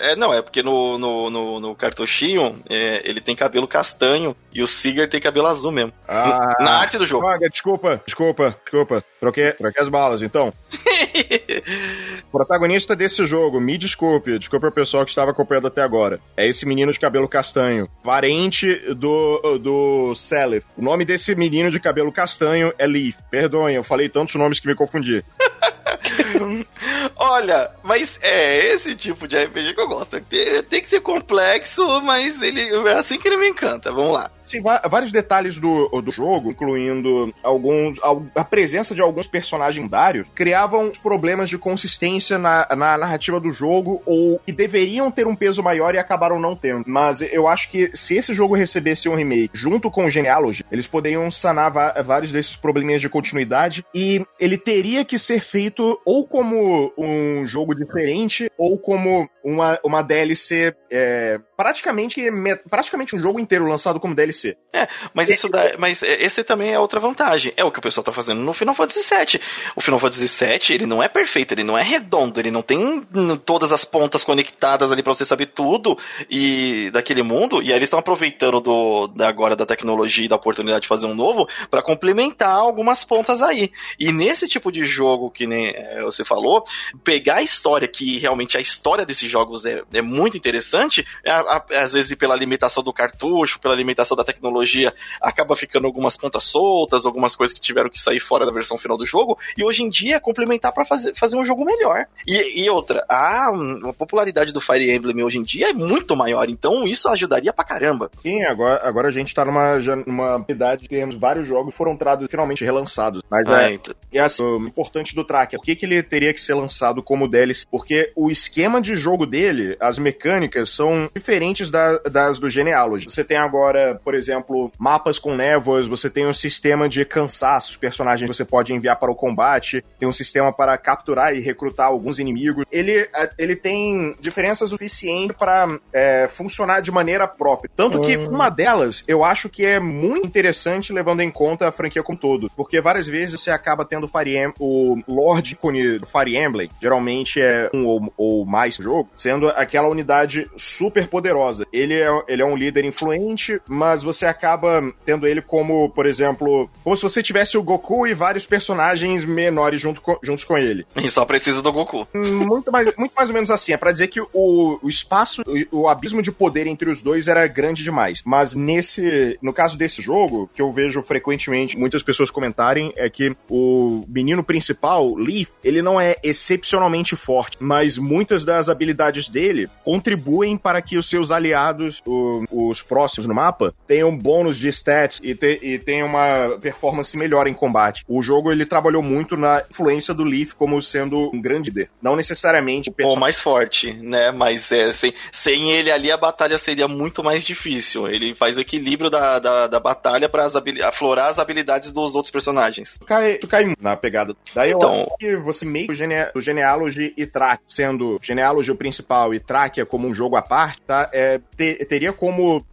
[0.01, 4.61] É, não, é porque no, no, no, no cartuchinho é, ele tem cabelo castanho e
[4.61, 5.93] o Sigurd tem cabelo azul mesmo.
[6.07, 7.25] Ah, Na arte do jogo.
[7.25, 9.03] Droga, desculpa, desculpa, desculpa.
[9.19, 10.51] Troquei, troquei as balas, então.
[12.31, 16.19] protagonista desse jogo, me desculpe, desculpe o pessoal que estava acompanhando até agora.
[16.35, 20.65] É esse menino de cabelo castanho, parente do, do Selef.
[20.77, 23.15] O nome desse menino de cabelo castanho é Leaf.
[23.31, 25.23] Perdoem, eu falei tantos nomes que me confundi.
[27.15, 30.19] Olha, mas é esse tipo de RPG que eu gosto.
[30.21, 33.91] Tem, tem, que ser complexo, mas ele é assim que ele me encanta.
[33.91, 34.29] Vamos lá.
[34.43, 37.99] Sim, vários detalhes do, do jogo, incluindo alguns
[38.35, 44.01] a, presença de alguns personagens lendários, criavam problemas de consistência na, na narrativa do jogo
[44.05, 46.83] ou que deveriam ter um peso maior e acabaram não tendo.
[46.87, 50.87] Mas eu acho que se esse jogo recebesse um remake junto com o Genealogy, eles
[50.87, 51.71] poderiam sanar
[52.03, 57.75] vários desses probleminhas de continuidade e ele teria que ser feito ou como um jogo
[57.77, 62.21] diferente ou como uma, uma DLC é, praticamente,
[62.69, 64.57] praticamente um jogo inteiro lançado como DLC.
[64.73, 67.53] É, mas isso dá, mas esse também é outra vantagem.
[67.55, 69.41] É o que o pessoal tá fazendo no Final Fantasy VII.
[69.75, 73.01] O Final Fantasy VII, ele não é perfeito, ele não é redondo, ele não tem
[73.45, 75.97] todas as pontas conectadas ali para você saber tudo
[76.29, 77.61] e daquele mundo.
[77.61, 81.07] E aí eles estão aproveitando do da, agora da tecnologia e da oportunidade de fazer
[81.07, 83.71] um novo para complementar algumas pontas aí.
[83.99, 86.63] E nesse tipo de jogo que nem é, você falou,
[87.03, 91.65] pegar a história que realmente a história desses jogos é, é muito interessante, é, a,
[91.75, 97.05] às vezes pela limitação do cartucho, pela limitação da tecnologia, acaba ficando algumas pontas soltas,
[97.05, 99.89] algumas coisas que tiveram que sair fora da versão final do jogo, e hoje em
[99.89, 102.05] dia é complementar para fazer, fazer um jogo melhor.
[102.25, 106.49] E, e outra, a, a, popularidade do Fire Emblem hoje em dia é muito maior,
[106.49, 108.09] então isso ajudaria pra caramba.
[108.21, 111.95] Sim, agora, agora a gente tá numa, numa idade que temos vários jogos que foram
[111.95, 113.21] traduzidos, finalmente relançados.
[113.29, 113.93] Mas ah, é, então.
[114.11, 117.27] é assim, o importante do Tracker, por que, que ele teria que ser lançado como
[117.27, 117.56] DLC?
[117.65, 123.05] Porque o esquema de jogo dele, as mecânicas, são diferentes da, das do Genealogy.
[123.09, 127.77] Você tem agora, por exemplo, mapas com névoas, você tem um sistema de cansaço, os
[127.77, 132.19] personagens você pode enviar para o combate, tem um sistema para capturar e recrutar alguns
[132.19, 132.65] inimigos.
[132.71, 137.69] Ele, ele tem diferenças suficientes para é, funcionar de maneira própria.
[137.75, 138.29] Tanto que uhum.
[138.29, 142.49] uma delas eu acho que é muito interessante levando em conta a franquia como todo.
[142.55, 147.41] Porque várias vezes você acaba tendo Fire Em o Lord ícone do Fire Emblem, geralmente
[147.41, 151.65] é um ou, ou mais jogo, sendo aquela unidade super poderosa.
[151.71, 156.69] Ele é, ele é um líder influente, mas você acaba tendo ele como, por exemplo,
[156.83, 160.85] como se você tivesse o Goku e vários personagens menores junto com, juntos com ele.
[161.07, 162.05] E só precisa do Goku.
[162.13, 163.71] Muito mais, muito mais ou menos assim.
[163.71, 165.41] É pra dizer que o, o espaço,
[165.71, 168.21] o, o abismo de poder entre os dois era grande demais.
[168.25, 173.35] Mas nesse, no caso desse jogo, que eu vejo frequentemente muitas pessoas comentarem, é que
[173.49, 180.57] o menino principal, Leaf, ele não é excepcionalmente forte, mas muitas das habilidades dele contribuem
[180.57, 185.35] para que os seus aliados, o, os próximos no mapa, tenham bônus de stats e,
[185.35, 188.05] te, e tenham uma performance melhor em combate.
[188.07, 191.89] O jogo ele trabalhou muito na influência do Leaf como sendo um grande líder.
[192.01, 194.31] Não necessariamente o mais forte, né?
[194.31, 198.07] Mas é, sem, sem ele ali a batalha seria muito mais difícil.
[198.07, 200.47] Ele faz o equilíbrio da, da, da batalha para
[200.85, 202.97] aflorar as habilidades dos outros personagens.
[203.05, 204.35] Cai, cai na pegada.
[204.55, 205.93] Daí então, eu acho que você meio que
[206.33, 210.81] o Genealogy e Track, sendo Genealogy o principal e Track como um jogo à parte,
[210.81, 211.09] tá?
[211.11, 212.63] É, te, teria como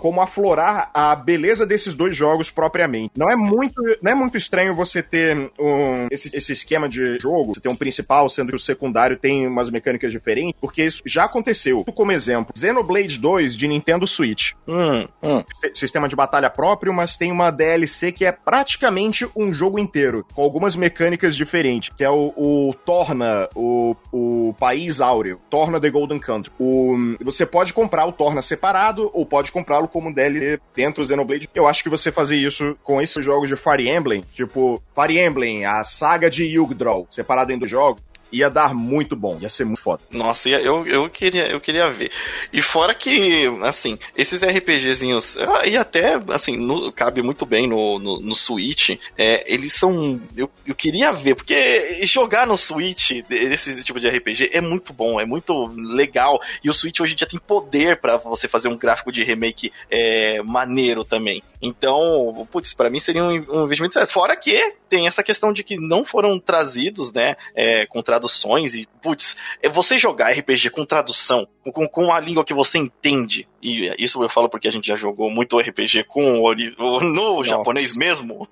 [0.00, 3.12] como aflorar a beleza desses dois jogos propriamente.
[3.16, 7.54] Não é muito, não é muito estranho você ter um, esse, esse esquema de jogo,
[7.54, 11.24] você ter um principal, sendo que o secundário tem umas mecânicas diferentes, porque isso já
[11.24, 11.84] aconteceu.
[11.94, 14.52] Como exemplo, Xenoblade 2 de Nintendo Switch.
[14.66, 15.42] Hum, hum.
[15.74, 20.42] Sistema de batalha próprio, mas tem uma DLC que é praticamente um jogo inteiro, com
[20.42, 26.18] algumas mecânicas diferentes, que é o, o Torna, o, o País Áureo, Torna The Golden
[26.18, 26.52] Country.
[26.58, 31.48] O, você pode comprar o Torna separado, ou pode comprá-lo como DLC dentro do Xenoblade.
[31.54, 35.64] Eu acho que você fazer isso com esses jogos de Fire Emblem, tipo Fire Emblem,
[35.64, 38.02] a saga de Yggdrasil, separado em dois jogos,
[38.32, 40.02] ia dar muito bom, ia ser muito foda.
[40.10, 42.10] Nossa, eu, eu, queria, eu queria ver.
[42.52, 47.98] E fora que, assim, esses RPGzinhos, ah, e até, assim, no, cabe muito bem no,
[47.98, 50.20] no, no Switch, é, eles são.
[50.36, 55.20] Eu, eu queria ver, porque jogar no Switch, esse tipo de RPG, é muito bom,
[55.20, 56.40] é muito legal.
[56.62, 59.72] E o Switch hoje em dia tem poder para você fazer um gráfico de remake
[59.90, 61.42] é, maneiro também.
[61.60, 64.12] Então, putz, pra mim seria um, um investimento certo.
[64.12, 68.86] Fora que tem essa questão de que não foram trazidos, né, é, com traduções e,
[69.00, 73.92] putz, é você jogar RPG com tradução, com, com a língua que você entende, e
[73.98, 76.54] isso eu falo porque a gente já jogou muito RPG com o,
[77.00, 77.48] no Nossa.
[77.48, 78.48] japonês mesmo.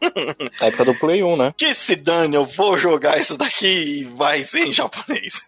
[0.61, 1.55] Na época do Play 1, né?
[1.57, 5.43] Que se dane, eu vou jogar isso daqui e vai ser em japonês.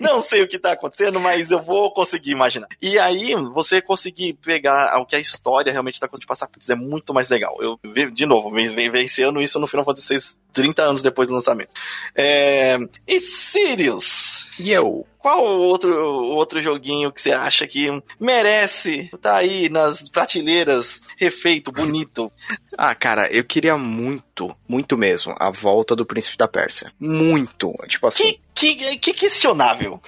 [0.00, 2.68] Não sei o que tá acontecendo, mas eu vou conseguir imaginar.
[2.80, 6.74] E aí, você conseguir pegar o que a história realmente tá conseguindo passar, putz, é
[6.74, 7.56] muito mais legal.
[7.60, 7.78] Eu,
[8.10, 10.20] de novo, vencendo isso no Final Fantasy VI
[10.52, 11.70] 30 anos depois do lançamento.
[12.14, 12.78] É...
[13.06, 14.46] E Sirius?
[14.58, 15.06] E eu?
[15.26, 15.92] Qual outro,
[16.36, 17.88] outro joguinho que você acha que
[18.20, 22.30] merece tá aí nas prateleiras, refeito, bonito?
[22.78, 26.92] Ah, cara, eu queria muito, muito mesmo, a volta do Príncipe da Pérsia.
[27.00, 27.72] Muito.
[27.88, 28.38] Tipo assim.
[28.54, 30.00] Que, que, que questionável.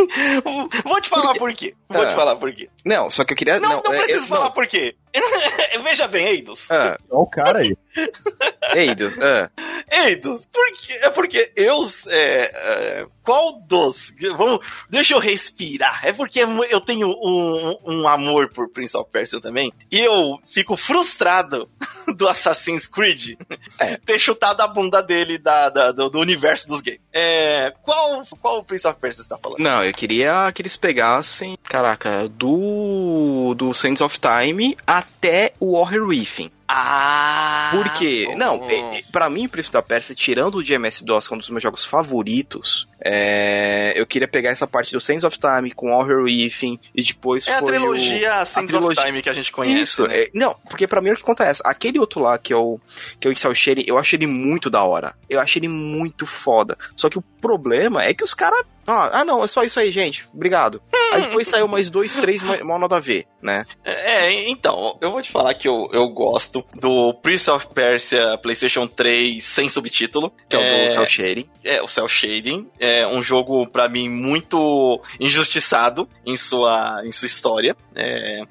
[0.84, 1.74] Vou te falar por quê.
[1.88, 2.08] Vou ah.
[2.08, 2.68] te falar por quê.
[2.84, 3.60] Não, só que eu queria.
[3.60, 4.52] Não, não, não é, preciso falar não.
[4.52, 4.96] por quê.
[5.82, 6.70] Veja bem, Eidos.
[6.70, 6.98] Ah.
[7.10, 7.76] Olha o cara aí.
[8.74, 9.50] Eidos, ah.
[9.90, 10.98] Eidos, por quê?
[11.02, 11.88] É porque eu.
[12.08, 14.12] É, é, qual dos.
[14.36, 14.53] Vamos,
[14.88, 16.04] deixa eu respirar.
[16.04, 19.72] É porque eu tenho um, um amor por Prince of Persia também.
[19.90, 21.68] E eu fico frustrado
[22.16, 23.36] do Assassin's Creed
[23.80, 23.96] é.
[23.96, 27.00] ter chutado a bunda dele da, da do, do, universo dos games.
[27.12, 29.60] É, qual, qual Prince of Persia você tá falando?
[29.60, 36.08] Não, eu queria que eles pegassem, caraca, do, do Sands of Time até o Warrior
[36.08, 36.50] Within.
[36.66, 37.70] Ah!
[37.72, 41.36] Porque, não, é, é, para mim, Príncipe da Pérsia, tirando o de MS-DOS, que é
[41.36, 45.72] um dos meus jogos favoritos, é, eu queria pegar essa parte do Sands of Time
[45.72, 49.02] com Horror Within e depois é foi a trilogia o, Sands a trilogia...
[49.02, 49.82] of Time que a gente conhece.
[49.82, 50.22] Isso, né?
[50.22, 51.62] é, não, porque para mim o que acontece?
[51.64, 52.78] Aquele outro lá que é o
[53.18, 55.14] que é o Excel Shade, eu acho ele muito da hora.
[55.28, 56.76] Eu acho ele muito foda.
[56.94, 60.26] Só que o problema é que os caras Ah, não, é só isso aí, gente.
[60.32, 60.82] Obrigado.
[61.12, 63.64] Aí depois saiu mais dois, três mal nada a ver, né?
[63.84, 68.86] É, então, eu vou te falar que eu, eu gosto do Prince of Persia PlayStation
[68.86, 70.32] 3 sem subtítulo.
[70.48, 71.48] Que é, o do Cell Shading.
[71.64, 72.68] É, o Cell Shading.
[72.84, 77.74] É um jogo, para mim, muito injustiçado em sua, em sua história.
[77.94, 78.42] É,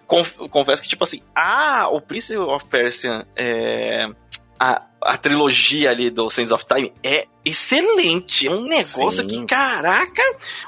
[0.50, 4.08] confesso que, tipo assim, ah, o Prince of Persia é,
[4.60, 8.48] a, a trilogia ali do Sands of Time é excelente.
[8.48, 9.28] É um negócio Sim.
[9.28, 10.22] que, caraca,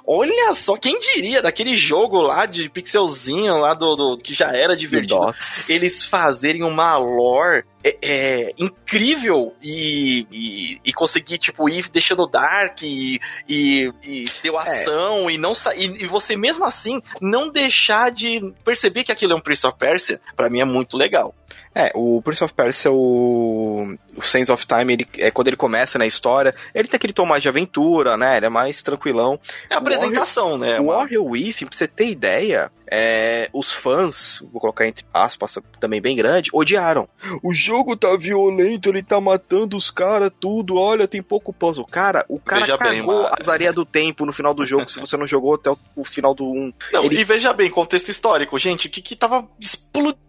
[0.06, 4.76] olha só, quem diria daquele jogo lá de pixelzinho lá do, do que já era
[4.76, 5.34] divertido,
[5.70, 12.82] eles fazerem uma lore é, é incrível e, e, e, conseguir, tipo, ir deixando dark
[12.82, 14.58] e, e, e ter é.
[14.58, 15.34] ação é.
[15.34, 19.42] e não e, e você mesmo assim não deixar de perceber que aquilo é um
[19.42, 21.34] Prince of Persia, pra mim é muito legal.
[21.78, 25.98] É, o Prince of Persia, o, o Sands of Time, ele, é quando ele começa
[25.98, 28.38] na história, ele tem aquele tom mais de aventura, né?
[28.38, 29.40] Ele é mais tranquilão.
[29.70, 30.80] É a apresentação, Warrior, né?
[30.80, 36.02] O Warrior With, pra você ter ideia, é, os fãs, vou colocar entre aspas também
[36.02, 37.08] bem grande, odiaram.
[37.42, 41.86] O jogo tá violento, ele tá matando os caras, tudo, olha, tem pouco puzzle.
[41.86, 45.00] Cara, o cara veja cagou bem, as areias do tempo no final do jogo, se
[45.00, 46.74] você não jogou até o, o final do 1.
[46.94, 47.20] Não, ele...
[47.20, 50.25] E veja bem, contexto histórico, gente, o que que tava explodindo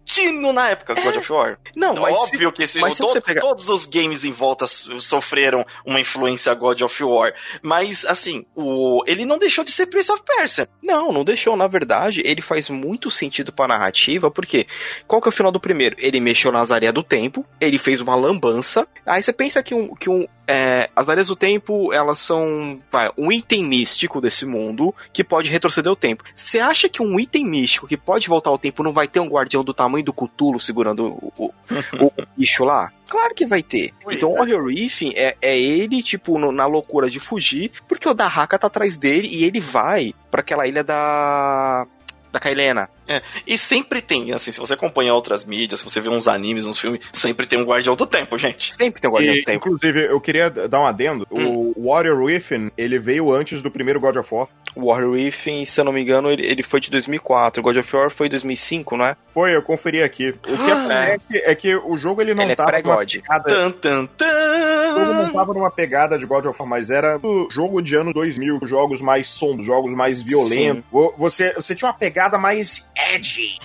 [0.53, 1.59] na época do God of War?
[1.75, 3.41] Não, mas óbvio se, que esse, mas todo, pegar...
[3.41, 9.25] todos os games em volta sofreram uma influência God of War, mas assim, o ele
[9.25, 10.69] não deixou de ser Prince of Persia.
[10.81, 14.67] Não, não deixou, na verdade, ele faz muito sentido pra narrativa, porque
[15.05, 15.95] qual que é o final do primeiro?
[15.99, 19.95] Ele mexeu nas áreas do tempo, ele fez uma lambança, aí você pensa que um,
[19.95, 24.95] que um é, as áreas do tempo, elas são vai, um item místico desse mundo
[25.11, 26.23] que pode retroceder o tempo.
[26.33, 29.27] Você acha que um item místico que pode voltar ao tempo não vai ter um
[29.27, 31.53] guardião do tamanho do Cthulhu segurando o, o,
[32.05, 32.91] o bicho lá?
[33.07, 33.93] Claro que vai ter.
[34.05, 38.07] Ui, então o Warrior Reef é, é ele, tipo, no, na loucura de fugir, porque
[38.07, 41.85] o Dahaka tá atrás dele e ele vai para aquela ilha da
[42.31, 42.89] da Kailena.
[43.07, 46.65] É, e sempre tem, assim, se você acompanha outras mídias, se você vê uns animes,
[46.65, 48.73] uns filmes, sempre tem um Guardião do Tempo, gente.
[48.73, 49.57] Sempre tem um Guardião e, do Tempo.
[49.57, 51.27] Inclusive, eu queria dar um adendo.
[51.31, 51.73] Hum.
[51.75, 54.47] O Warrior Within, ele veio antes do primeiro God of War.
[54.75, 57.59] O Warrior Within, se eu não me engano, ele, ele foi de 2004.
[57.59, 59.15] O God of War foi 2005, não é?
[59.33, 60.29] Foi, eu conferi aqui.
[60.29, 63.43] O que acontece é que o jogo ele não ele é tava é numa pegada...
[63.43, 64.25] Tan, tan, tan.
[64.27, 67.95] O jogo não tava numa pegada de God of War, mas era o jogo de
[67.95, 70.83] ano 2000, jogos mais sombrios, jogos mais violentos.
[70.91, 71.11] Sim.
[71.17, 73.57] Você, você tinha uma pegada mais edgy.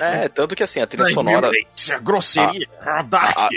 [0.00, 1.50] é, tanto que assim, a trilha sonora.
[2.02, 3.36] Grosseria, a, dark.
[3.36, 3.48] A,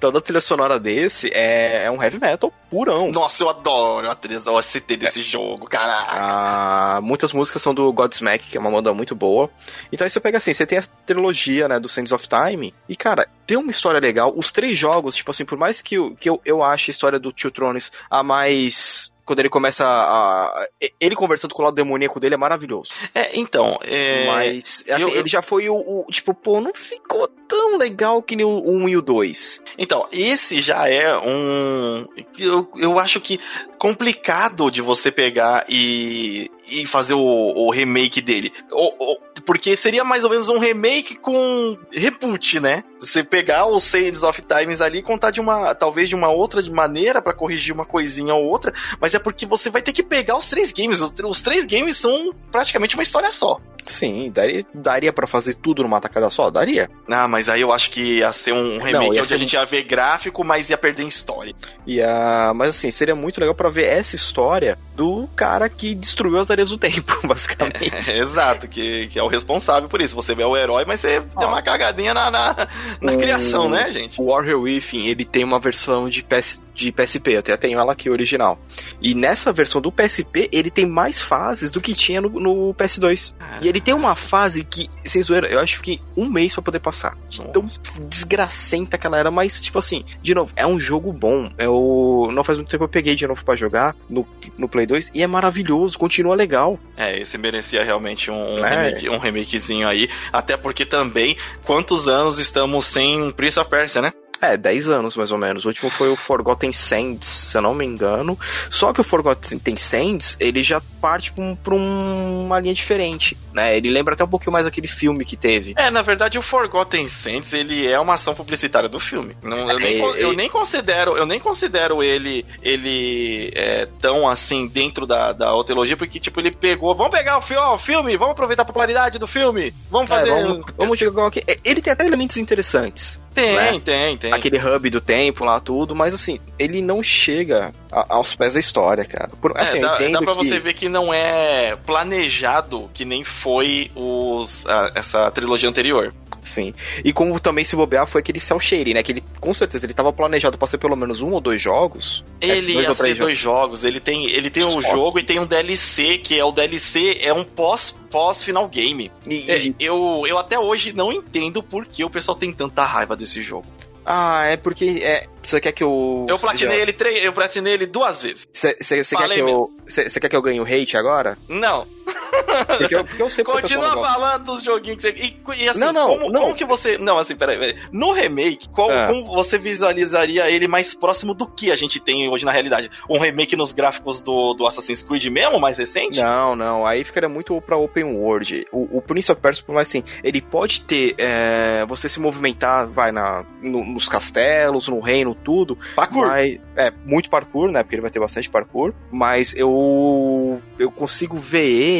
[0.00, 3.10] toda a trilha sonora desse é, é, um heavy metal purão.
[3.10, 5.22] Nossa, eu adoro a trilha o OST desse é.
[5.22, 6.12] jogo, caraca.
[6.12, 9.50] Ah, muitas músicas são do Godsmack, que é uma banda muito boa.
[9.92, 12.96] Então aí você pega assim, você tem a trilogia, né, do Sands of Time, e
[12.96, 14.32] cara, tem uma história legal.
[14.36, 17.18] Os três jogos, tipo assim, por mais que eu, que eu, eu ache a história
[17.18, 20.66] do Two Thrones a mais quando ele começa a.
[21.00, 22.90] Ele conversando com o lado demoníaco dele é maravilhoso.
[23.14, 23.78] É, então.
[23.82, 24.26] É...
[24.26, 25.20] Mas, assim, eu, eu...
[25.20, 28.88] ele já foi o, o, Tipo, pô, não ficou tão legal que nem o 1
[28.88, 29.62] e o 2.
[29.78, 32.06] Então, esse já é um.
[32.38, 33.40] Eu, eu acho que
[33.78, 38.52] complicado de você pegar e, e fazer o, o remake dele.
[38.70, 42.84] O, porque seria mais ou menos um remake com reboot, né?
[42.98, 46.62] Você pegar os Sands of Times ali e contar de uma, talvez de uma outra
[46.70, 50.36] maneira para corrigir uma coisinha ou outra, mas é porque você vai ter que pegar
[50.36, 51.00] os três games.
[51.00, 53.60] Os, três games são praticamente uma história só.
[53.86, 56.50] Sim, daria, daria para fazer tudo numa tacada só?
[56.50, 56.88] Daria.
[57.08, 59.64] Ah, mas aí eu acho que ia ser um remake Não, onde a gente ia
[59.66, 61.54] ver gráfico, mas ia perder em história.
[61.86, 66.50] Ia, mas assim, seria muito legal para ver essa história do cara que destruiu as
[66.50, 67.92] areias do tempo, basicamente.
[67.92, 70.14] É, exato, que, que é o responsável por isso.
[70.14, 72.68] Você vê o herói, mas você deu uma cagadinha na, na,
[73.00, 74.20] na o, criação, né, gente?
[74.20, 77.92] O Warrior Within, ele tem uma versão de, PS, de PSP, eu até tenho ela
[77.92, 78.58] aqui original.
[79.04, 83.34] E nessa versão do PSP, ele tem mais fases do que tinha no, no PS2.
[83.38, 83.60] Ah.
[83.60, 86.80] E ele tem uma fase que, sem zoeira, eu acho que um mês para poder
[86.80, 87.14] passar.
[87.26, 87.44] Nossa.
[87.44, 87.66] Tão
[88.08, 91.52] desgracenta que ela era, mas, tipo assim, de novo, é um jogo bom.
[91.58, 94.26] Eu, não faz muito tempo eu peguei de novo para jogar no,
[94.56, 96.80] no Play 2 e é maravilhoso, continua legal.
[96.96, 98.86] É, esse merecia realmente um, um, é.
[98.86, 100.08] remake, um remakezinho aí.
[100.32, 104.14] Até porque também, quantos anos estamos sem Prince of Persia, né?
[104.44, 105.64] É, 10 anos mais ou menos.
[105.64, 108.38] O último foi o Forgotten Sands, se eu não me engano.
[108.68, 113.76] Só que o Forgotten Sands, ele já parte pra, um, pra uma linha diferente, né?
[113.76, 115.72] Ele lembra até um pouquinho mais aquele filme que teve.
[115.76, 119.34] É, na verdade o Forgotten Sands, ele é uma ação publicitária do filme.
[119.42, 124.66] Não, eu, nem, é, eu nem considero, eu nem considero ele ele é, tão assim
[124.66, 128.16] dentro da, da trilogia, porque tipo, ele pegou, vamos pegar o, fi ó, o filme,
[128.16, 130.30] vamos aproveitar a popularidade do filme, vamos é, fazer...
[130.30, 131.42] É, vamos, vamos jogar aqui.
[131.64, 133.20] Ele tem até elementos interessantes.
[133.34, 133.80] Tem, né?
[133.80, 134.32] tem, tem.
[134.32, 137.72] Aquele hub do tempo lá, tudo, mas assim, ele não chega
[138.08, 139.30] aos pés da história, cara.
[139.40, 140.44] Por, É, assim, eu dá, dá pra que...
[140.44, 146.12] você ver que não é planejado que nem foi os, a- essa trilogia anterior.
[146.42, 146.74] Sim.
[147.02, 149.02] E como também se bobear foi aquele cel shading, né?
[149.02, 152.22] Que ele, com certeza, ele tava planejado pra ser pelo menos um ou dois jogos.
[152.38, 153.82] Que Ele dois ia ser dois jogos.
[153.84, 157.32] Ele tem, ele tem um jogo e tem um DLC, que é o DLC, é
[157.32, 159.10] um pós, pós final game.
[159.26, 162.84] E- É, e- eu, eu até hoje não entendo por que o pessoal tem tanta
[162.84, 163.66] raiva desse jogo.
[164.04, 165.00] Ah, é porque.
[165.02, 166.26] É, você quer que eu.
[166.28, 168.46] Eu platinei ele, tre- eu platinei ele duas vezes.
[168.52, 168.74] Você
[169.16, 169.70] quer que eu.
[169.88, 171.38] Você quer que eu ganhe o hate agora?
[171.48, 171.86] Não.
[172.78, 175.10] Porque eu, porque eu sei Continua falando dos joguinhos que você.
[175.56, 176.40] E, e assim, Não, não, como, não.
[176.42, 176.98] como que você.
[176.98, 177.76] Não, assim, peraí, peraí.
[177.90, 179.08] No remake, qual, Ah.
[179.08, 182.90] como você visualizaria ele mais próximo do que a gente tem hoje na realidade?
[183.08, 186.20] Um remake nos gráficos do, do Assassin's Creed mesmo, mais recente?
[186.20, 188.66] Não, não, aí ficaria muito pra open world.
[188.70, 193.10] O, o Prince of Persia, mais assim, ele pode ter é, você se movimentar, vai
[193.12, 195.78] na, no- nos castelos, no reino, tudo.
[195.96, 196.26] Parkour.
[196.26, 197.82] Mas, é, muito parkour, né?
[197.82, 198.92] Porque ele vai ter bastante parkour.
[199.10, 201.93] Mas eu eu consigo ver ele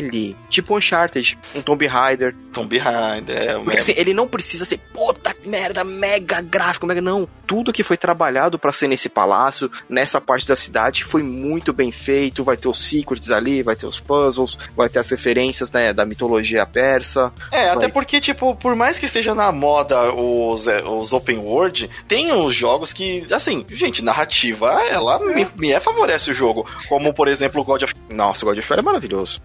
[0.48, 2.34] tipo Uncharted, um Tomb Raider.
[2.54, 7.00] Tomb Behind, é, Porque assim, ele não precisa ser puta merda, mega gráfico, mega.
[7.00, 7.28] Não.
[7.46, 11.90] Tudo que foi trabalhado pra ser nesse palácio, nessa parte da cidade, foi muito bem
[11.90, 12.44] feito.
[12.44, 16.06] Vai ter os secrets ali, vai ter os puzzles, vai ter as referências né, da
[16.06, 17.32] mitologia persa.
[17.50, 17.92] É, até Vai.
[17.92, 22.54] porque, tipo, por mais que esteja na moda os, é, os open world, tem os
[22.54, 26.66] jogos que, assim, gente, narrativa, ela me, me é favorece o jogo.
[26.88, 29.40] Como, por exemplo, o God of Nossa, o God of War é maravilhoso.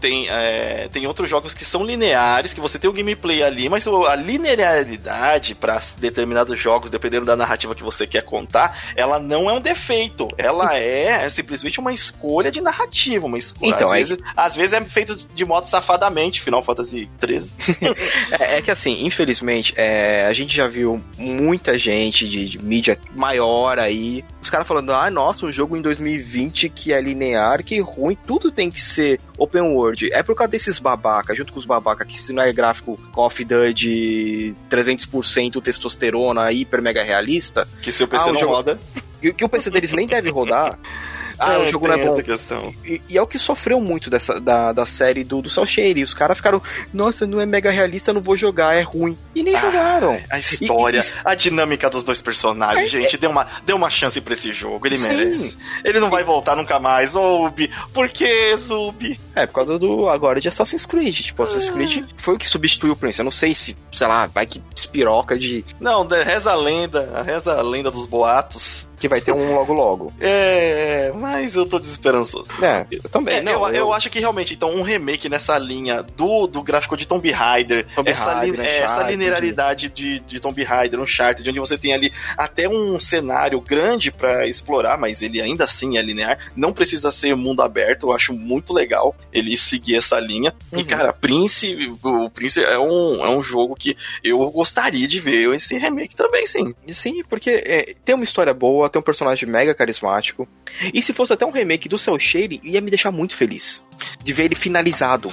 [0.00, 3.86] Tem, é, tem outros jogos que são lineares, que você tem o gameplay ali, mas
[3.86, 9.52] a linearidade para determinados jogos, dependendo da narrativa que você quer contar, ela não é
[9.52, 10.28] um defeito.
[10.36, 13.26] Ela é, simplesmente uma escolha de narrativa.
[13.26, 13.70] Uma escolha.
[13.70, 17.50] Então, às, aí- vezes, às vezes é feito de modo safadamente, Final Fantasy XIII.
[18.38, 22.98] É, é que assim, infelizmente, é, a gente já viu muita gente de, de mídia
[23.14, 27.80] maior aí, os caras falando, ah, nossa, um jogo em 2020 que é linear, que
[27.80, 30.12] ruim, tudo tem que ser open world.
[30.12, 33.26] É por causa desses babaca, junto com os babaca, que se não é gráfico Call
[33.26, 38.78] of Duty 300% testosterona, hiper mega realista, Que seu PC Ah, não jogo- roda.
[39.20, 40.78] que, que o PC deles nem deve rodar.
[41.40, 42.22] Ah, o jogo não tem é bom.
[42.22, 42.74] questão.
[42.84, 46.02] E, e é o que sofreu muito dessa, da, da série do, do Cell Shading.
[46.02, 46.62] Os caras ficaram,
[46.92, 49.16] nossa, não é mega realista, não vou jogar, é ruim.
[49.34, 50.20] E nem Ah, jogaram.
[50.30, 54.20] A história, E- e- a dinâmica dos dois personagens, gente, deu uma, deu uma chance
[54.20, 55.08] pra esse jogo, ele Sim.
[55.08, 55.58] merece.
[55.84, 57.70] Ele não vai voltar nunca mais, ô Ubi.
[57.94, 59.18] Por que, Zubi?
[59.34, 61.14] É, por causa do agora de Assassin's Creed.
[61.20, 61.72] Tipo, Assassin's Ah.
[61.72, 63.18] Creed foi o que substituiu o Prince.
[63.20, 67.54] Eu não sei se, sei lá, vai que espiroca de Não, reza a lenda, reza
[67.54, 68.86] a lenda dos boatos.
[69.00, 70.12] Que vai ter um logo logo.
[70.20, 72.50] É, mas eu tô desesperançoso.
[72.62, 73.36] É, eu também.
[73.36, 76.96] É, não, eu, eu acho que realmente, então, um remake nessa linha do, do gráfico
[76.96, 81.48] de Tomb Raider, Tomb essa, Raider, li- é, essa linearidade de, de Tomb Raider, Uncharted,
[81.48, 86.02] onde você tem ali até um cenário grande pra explorar, mas ele ainda assim é
[86.02, 90.52] linear, não precisa ser mundo aberto, eu acho muito legal ele seguir essa linha.
[90.72, 90.84] E, Uhum.
[90.84, 95.78] cara, Prince, o Prince é um, é um jogo que eu gostaria de ver esse
[95.78, 96.74] remake também, sim.
[96.92, 100.48] Sim, porque é, tem uma história boa, tem um personagem mega carismático.
[100.92, 103.82] E se fosse até um remake do Cell Shading, ia me deixar muito feliz.
[104.22, 105.32] De ver ele finalizado.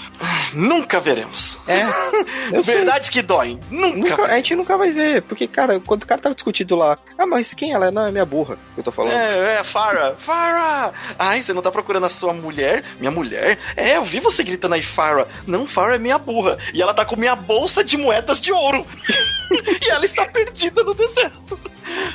[0.54, 1.58] Nunca veremos.
[1.68, 1.82] É,
[2.56, 2.76] eu sei.
[2.76, 3.60] Verdades que doem.
[3.70, 3.98] Nunca.
[3.98, 7.26] Nunca, a gente nunca vai ver, porque, cara, quando o cara tava discutindo lá, ah,
[7.26, 7.92] mas quem ela é?
[7.92, 9.14] Não, é minha burra, que eu tô falando.
[9.14, 10.94] É, é, Farah, Farah!
[11.18, 12.84] Ai, você não tá procurando a sua mulher?
[13.00, 13.58] Minha mulher?
[13.76, 15.28] É, eu vi você gritando aí, Farah.
[15.46, 16.58] Não, Farah é minha burra.
[16.74, 18.86] E ela tá com minha bolsa de moedas de ouro.
[19.82, 21.60] e ela está perdida no deserto.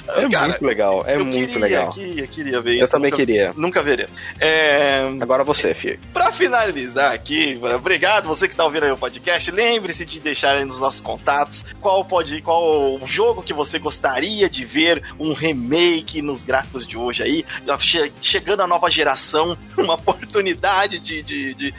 [0.07, 1.93] É Cara, muito legal, é eu muito queria, legal.
[1.93, 2.93] Queria, queria ver Eu isso.
[2.93, 3.53] também nunca, queria.
[3.57, 4.13] Nunca veremos.
[4.39, 5.99] É, Agora você, filho.
[6.13, 9.51] Pra finalizar aqui, obrigado você que está ouvindo aí o podcast.
[9.51, 14.49] Lembre-se de deixar aí nos nossos contatos qual pode, qual o jogo que você gostaria
[14.51, 17.45] de ver um remake nos gráficos de hoje aí,
[17.79, 21.73] che- chegando a nova geração, uma oportunidade de, de, de,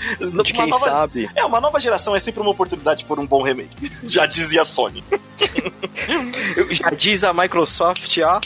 [0.43, 1.29] De quem nova- sabe.
[1.35, 3.91] É, uma nova geração é sempre uma oportunidade por um bom remake.
[4.05, 5.03] Já dizia a Sony.
[6.69, 8.39] Já diz a Microsoft, ó.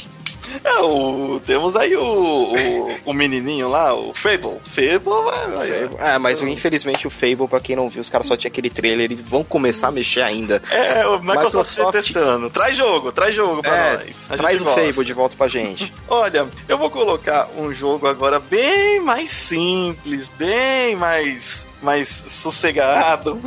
[0.64, 4.58] É, o, temos aí o, o, o menininho lá, o Fable.
[4.66, 5.90] Fable, vai, vai, vai.
[6.00, 9.06] Ah, mas infelizmente o Fable, pra quem não viu, os caras só tinham aquele trailer,
[9.06, 10.62] eles vão começar a mexer ainda.
[10.72, 12.50] É, o Microsoft, Microsoft- testando.
[12.50, 14.28] Traz jogo, traz jogo pra É, nós.
[14.30, 14.82] A Traz o gosta.
[14.82, 15.94] Fable de volta pra gente.
[16.08, 23.42] Olha, eu vou colocar um jogo agora bem mais simples, bem mais, mais sossegado.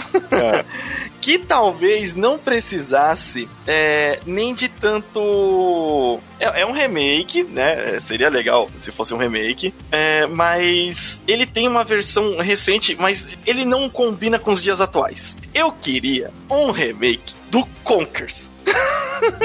[1.21, 6.19] que talvez não precisasse é, nem de tanto.
[6.39, 7.97] É, é um remake, né?
[7.97, 9.75] É, Seria legal se fosse um remake.
[9.93, 15.39] É, mas ele tem uma versão recente, mas ele não combina com os dias atuais.
[15.55, 18.51] Eu queria um remake do Conkers.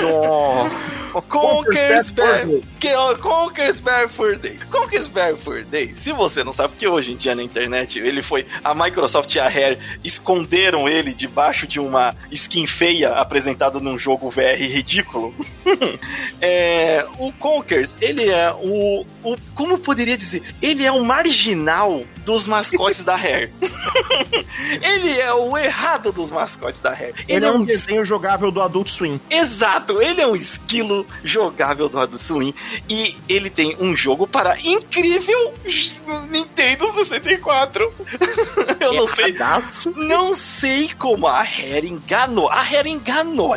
[0.01, 1.04] Nossa.
[1.21, 2.11] Conker's
[3.79, 4.59] Bad Fur Day.
[4.69, 5.09] Conker's
[5.39, 8.45] Fur Day, se você não sabe, porque hoje em dia na internet ele foi.
[8.63, 14.29] A Microsoft e a Rare esconderam ele debaixo de uma skin feia apresentado num jogo
[14.29, 15.33] VR ridículo.
[16.41, 19.35] é, o Conkers, ele é o, o.
[19.53, 20.43] Como poderia dizer?
[20.61, 23.53] Ele é o marginal dos mascotes da Rare.
[24.81, 27.13] ele é o errado dos mascotes da Rare.
[27.27, 29.21] Ele, ele é, é um desenho jogável do Adult Swim.
[29.29, 32.53] Exato, ele é um esquilo jogável do Adult Swim.
[32.89, 35.53] E ele tem um jogo para incrível
[36.29, 37.93] Nintendo 64.
[38.81, 39.35] Eu não sei.
[39.95, 42.49] Não sei como a Rare enganou.
[42.49, 43.53] A Rare enganou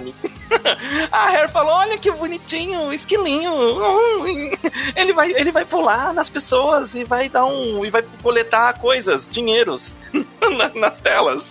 [1.12, 3.52] a Rare falou: olha que bonitinho, o esquilinho.
[4.96, 7.84] Ele vai, ele vai pular nas pessoas e vai dar um.
[7.84, 9.94] e vai coletar coisas, dinheiros.
[10.74, 11.44] nas telas.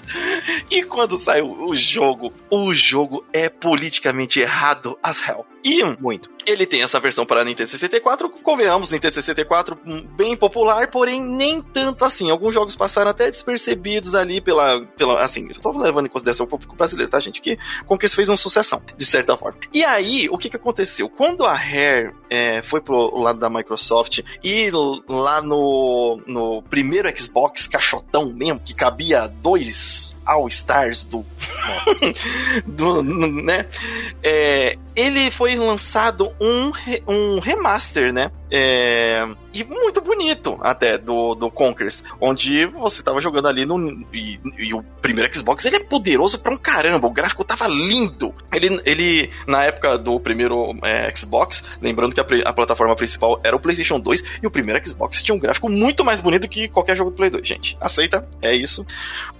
[0.70, 5.46] E quando sai o, jogo, o jogo é politicamente errado as hell.
[5.64, 6.30] E muito.
[6.46, 9.78] Ele tem essa versão para Nintendo 64, convenhamos, Nintendo 64
[10.16, 12.30] bem popular, porém nem tanto assim.
[12.30, 16.50] Alguns jogos passaram até despercebidos ali pela, pela assim, eu tô levando em consideração o
[16.50, 17.42] público brasileiro, tá, gente?
[17.42, 19.60] Que Conquest fez uma sucessão, de certa forma.
[19.74, 21.10] E aí, o que que aconteceu?
[21.10, 24.72] Quando a Rare é, foi pro lado da Microsoft e
[25.08, 31.26] lá no, no primeiro Xbox caixotão mesmo, que cabia dois All-Stars do,
[32.66, 33.02] do.
[33.02, 33.68] né?
[34.22, 36.72] É, ele foi lançado um,
[37.08, 38.32] um remaster, né?
[38.50, 39.24] É,
[39.62, 44.06] e muito bonito até do, do Conkers, onde você tava jogando ali no.
[44.14, 48.34] E, e o primeiro Xbox ele é poderoso pra um caramba, o gráfico tava lindo.
[48.52, 53.56] Ele, ele na época do primeiro é, Xbox, lembrando que a, a, plataforma principal era
[53.56, 56.96] o PlayStation 2, e o primeiro Xbox tinha um gráfico muito mais bonito que qualquer
[56.96, 57.78] jogo do Play 2, gente.
[57.82, 58.28] Aceita?
[58.42, 58.86] É isso.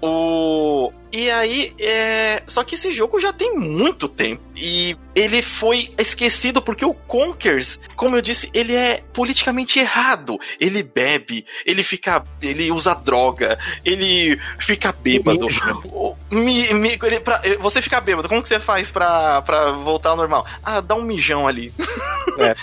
[0.02, 0.92] O.
[1.12, 2.44] E aí, é...
[2.48, 4.42] só que esse jogo já tem muito tempo.
[4.56, 10.07] E ele foi esquecido porque o Conkers, como eu disse, ele é politicamente errado.
[10.60, 12.24] Ele bebe, ele fica.
[12.42, 15.48] ele usa droga, ele fica bêbado.
[16.32, 20.46] Ele, pra, você fica bêbado, como que você faz pra, pra voltar ao normal?
[20.64, 21.74] Ah, dá um mijão ali.
[22.40, 22.56] É.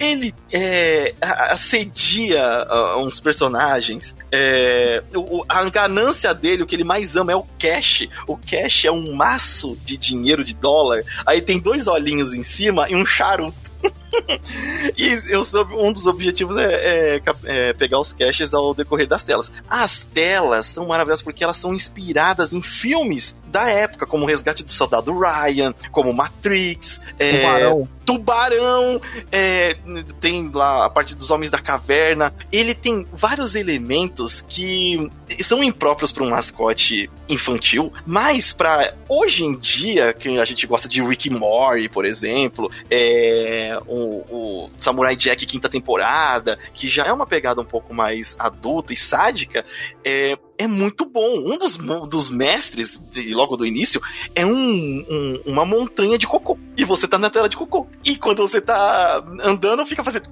[0.00, 4.16] ele é, assedia uh, uns personagens.
[4.30, 8.08] É, o, a ganância dele, o que ele mais ama é o cash.
[8.26, 11.02] O cash é um maço de dinheiro de dólar.
[11.26, 13.52] Aí tem dois olhinhos em cima e um charuto.
[14.96, 19.24] e eu soube, um dos objetivos é, é, é, pegar os caches ao decorrer das
[19.24, 19.52] telas.
[19.68, 24.64] As telas são maravilhosas porque elas são inspiradas em filmes da época, como o Resgate
[24.64, 27.88] do Soldado Ryan, como Matrix, é, Tubarão.
[28.04, 29.00] Tubarão,
[29.30, 29.76] é,
[30.20, 32.34] tem lá a parte dos Homens da Caverna.
[32.50, 35.08] Ele tem vários elementos que
[35.42, 40.88] são impróprios para um mascote infantil, mas para hoje em dia, que a gente gosta
[40.88, 47.12] de Rick Morty, por exemplo, é, o, o Samurai Jack quinta temporada, que já é
[47.12, 49.64] uma pegada um pouco mais adulta e sádica,
[50.04, 51.38] é, é muito bom.
[51.38, 51.76] Um dos,
[52.08, 54.00] dos mestres, de, logo do início,
[54.34, 56.58] é um, um, uma montanha de cocô.
[56.76, 57.86] E você tá na tela de cocô.
[58.04, 60.28] E quando você tá andando, fica fazendo.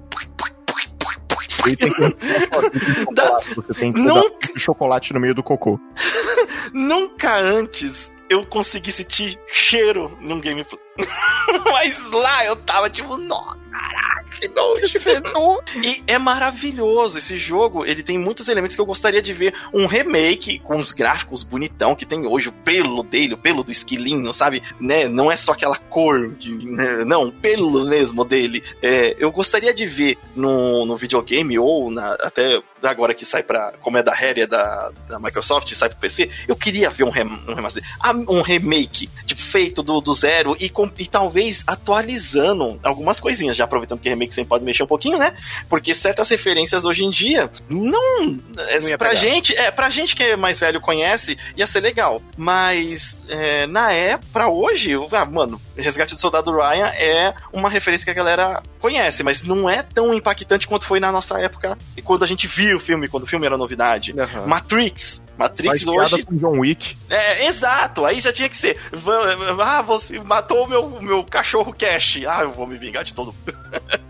[1.63, 1.91] Tem que...
[3.55, 4.51] Você tem que Nunca...
[4.57, 5.79] chocolate no meio do cocô.
[6.73, 10.79] Nunca antes eu consegui sentir cheiro num gameplay.
[11.71, 14.99] Mas lá eu tava tipo, nossa, caraca, que nojo,
[15.83, 17.85] E é maravilhoso esse jogo.
[17.85, 21.95] Ele tem muitos elementos que eu gostaria de ver um remake com os gráficos bonitão
[21.95, 24.61] que tem hoje, o pelo dele, o pelo do esquilinho, sabe?
[24.79, 25.07] Né?
[25.07, 27.03] Não é só aquela cor, de, né?
[27.05, 28.63] não, o pelo mesmo dele.
[28.81, 33.73] É, eu gostaria de ver no, no videogame ou na, até agora que sai para
[33.81, 37.09] como é da Rare, é da, da Microsoft, sai pro PC, eu queria ver um,
[37.09, 41.63] rem, um remaster, ah, um remake, tipo, feito do, do zero e, com, e talvez
[41.65, 45.33] atualizando algumas coisinhas, já aproveitando que remake sempre pode mexer um pouquinho, né?
[45.69, 49.15] Porque certas referências hoje em dia não, é, não pra pegar.
[49.15, 53.91] gente, é, pra gente que é mais velho conhece, ia ser legal, mas é, na
[53.91, 58.61] época, pra hoje, ah, mano, Resgate do Soldado Ryan é uma referência que a galera
[58.79, 62.47] conhece, mas não é tão impactante quanto foi na nossa época e quando a gente
[62.47, 64.13] viu o filme, quando o filme era novidade.
[64.13, 64.47] Uhum.
[64.47, 65.21] Matrix.
[65.41, 66.23] Matrix hoje.
[66.23, 66.95] Com John Wick.
[67.09, 68.05] É, exato.
[68.05, 68.77] Aí já tinha que ser.
[69.59, 72.19] Ah, você matou o meu, meu cachorro Cash.
[72.27, 73.33] Ah, eu vou me vingar de todo.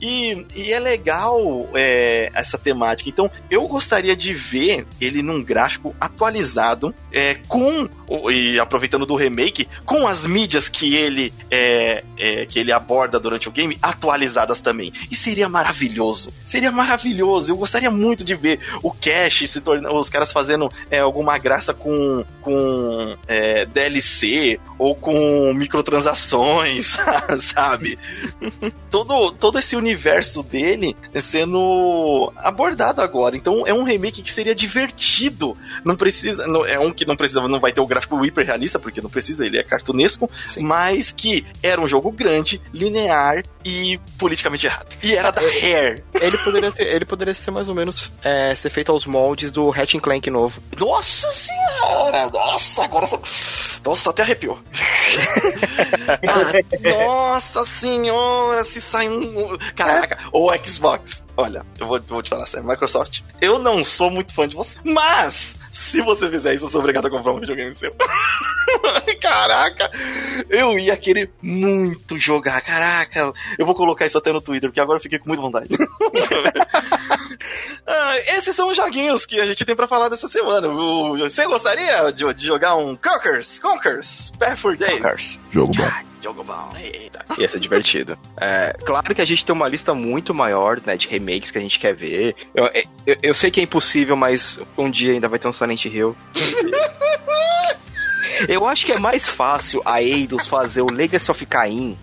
[0.00, 3.08] E, e é legal é, essa temática.
[3.08, 7.88] Então, eu gostaria de ver ele num gráfico atualizado, é, com
[8.30, 13.48] e aproveitando do remake, com as mídias que ele é, é, que ele aborda durante
[13.48, 14.92] o game atualizadas também.
[15.10, 16.32] E seria maravilhoso.
[16.44, 17.52] Seria maravilhoso.
[17.52, 21.72] Eu gostaria muito de ver o Cash se tornando os caras fazendo é, alguma graça
[21.72, 26.96] com, com é, DLC ou com microtransações,
[27.54, 27.98] sabe?
[28.90, 33.36] todo, todo esse universo dele sendo abordado agora.
[33.36, 35.56] Então é um remake que seria divertido.
[35.84, 36.46] Não precisa.
[36.46, 39.10] Não, é um que não precisa, não vai ter o gráfico hiper realista, porque não
[39.10, 40.62] precisa, ele é cartunesco, Sim.
[40.62, 44.86] mas que era um jogo grande, linear e politicamente errado.
[45.02, 46.04] E era da Rare.
[46.20, 49.70] Ele poderia, ter, ele poderia ser mais ou menos é, ser feito aos moldes do
[49.72, 50.62] Hatch Clank novo.
[50.78, 52.28] Nossa senhora!
[52.30, 53.06] Nossa, agora.
[53.84, 54.58] Nossa, até arrepiou.
[56.26, 59.58] ah, nossa senhora, se sai um.
[59.74, 61.22] Caraca, ou Xbox.
[61.36, 63.22] Olha, eu vou, vou te falar sério, Microsoft.
[63.40, 65.56] Eu não sou muito fã de você, mas
[65.94, 67.94] se você fizer isso, eu sou obrigado a comprar um videogame seu.
[69.22, 69.88] Caraca,
[70.50, 72.60] eu ia querer muito jogar.
[72.62, 75.68] Caraca, eu vou colocar isso até no Twitter, porque agora eu fiquei com muita vontade.
[77.86, 80.66] ah, esses são os joguinhos que a gente tem para falar dessa semana.
[81.18, 83.60] Você gostaria de, de jogar um Conkers?
[83.60, 84.98] Conkers, Path for Day?
[84.98, 86.13] Conkers, jogo bom.
[86.24, 86.70] Jogo bom.
[87.36, 88.18] Ia ser divertido.
[88.40, 91.60] É, claro que a gente tem uma lista muito maior, né, de remakes que a
[91.60, 92.34] gente quer ver.
[92.54, 92.64] Eu,
[93.06, 96.16] eu, eu sei que é impossível, mas um dia ainda vai ter um Silent Hill.
[98.48, 101.98] eu acho que é mais fácil a Eidos fazer o Legacy of Cain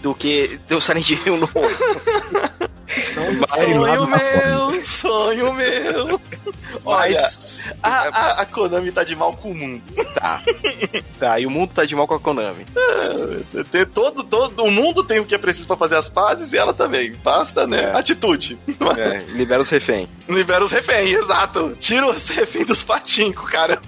[0.00, 1.52] do que ter o Silent Hill novo.
[3.48, 6.20] Sonho meu, sonho meu.
[6.84, 9.82] Olha, Mas, a, a, a, Konami tá de mal com o mundo.
[10.14, 10.42] Tá.
[11.18, 12.64] Tá, e o mundo tá de mal com a Konami.
[12.76, 16.52] É, tem todo, todo, o mundo tem o que é preciso pra fazer as pazes
[16.52, 17.12] e ela também.
[17.22, 17.84] Basta, né?
[17.84, 17.96] É.
[17.96, 18.58] Atitude.
[18.96, 20.08] É, libera os reféns.
[20.28, 21.76] Libera os reféns, exato.
[21.78, 23.80] Tira os reféns dos patincos, cara.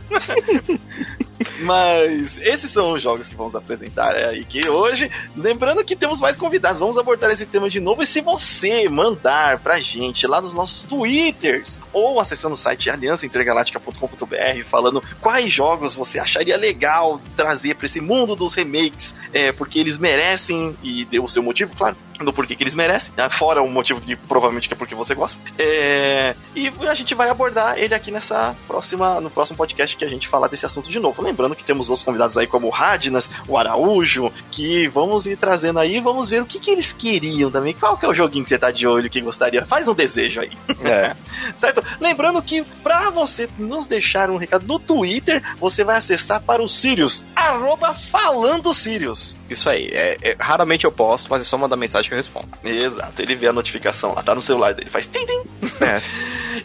[1.60, 5.10] Mas esses são os jogos que vamos apresentar aí que hoje.
[5.36, 8.02] Lembrando que temos mais convidados, vamos abordar esse tema de novo.
[8.02, 14.64] E se você mandar pra gente lá nos nossos Twitters ou acessando o site aliançaintergaláctica.com.br
[14.64, 19.98] falando quais jogos você acharia legal trazer para esse mundo dos remakes, é, porque eles
[19.98, 23.28] merecem e deu o seu motivo, claro do porquê que eles merecem, né?
[23.28, 25.40] fora o motivo que provavelmente que é porque você gosta.
[25.58, 26.34] É...
[26.54, 30.28] E a gente vai abordar ele aqui nessa próxima, no próximo podcast que a gente
[30.28, 31.22] falar desse assunto de novo.
[31.22, 35.78] Lembrando que temos outros convidados aí como o Radnas, o Araújo, que vamos ir trazendo
[35.78, 37.72] aí, vamos ver o que, que eles queriam também.
[37.72, 39.64] Qual que é o joguinho que você tá de olho que gostaria?
[39.64, 40.52] Faz um desejo aí.
[40.84, 41.14] É.
[41.56, 41.82] certo?
[42.00, 46.68] Lembrando que para você nos deixar um recado no Twitter, você vai acessar para o
[46.68, 49.38] Sirius, arroba falando Sirius.
[49.48, 49.88] Isso aí.
[49.92, 52.48] É, é, raramente eu posto, mas é só mandar mensagem respondo.
[52.64, 53.20] Exato.
[53.20, 55.42] Ele vê a notificação lá, tá no celular dele, faz tim, tim.
[55.84, 56.02] É.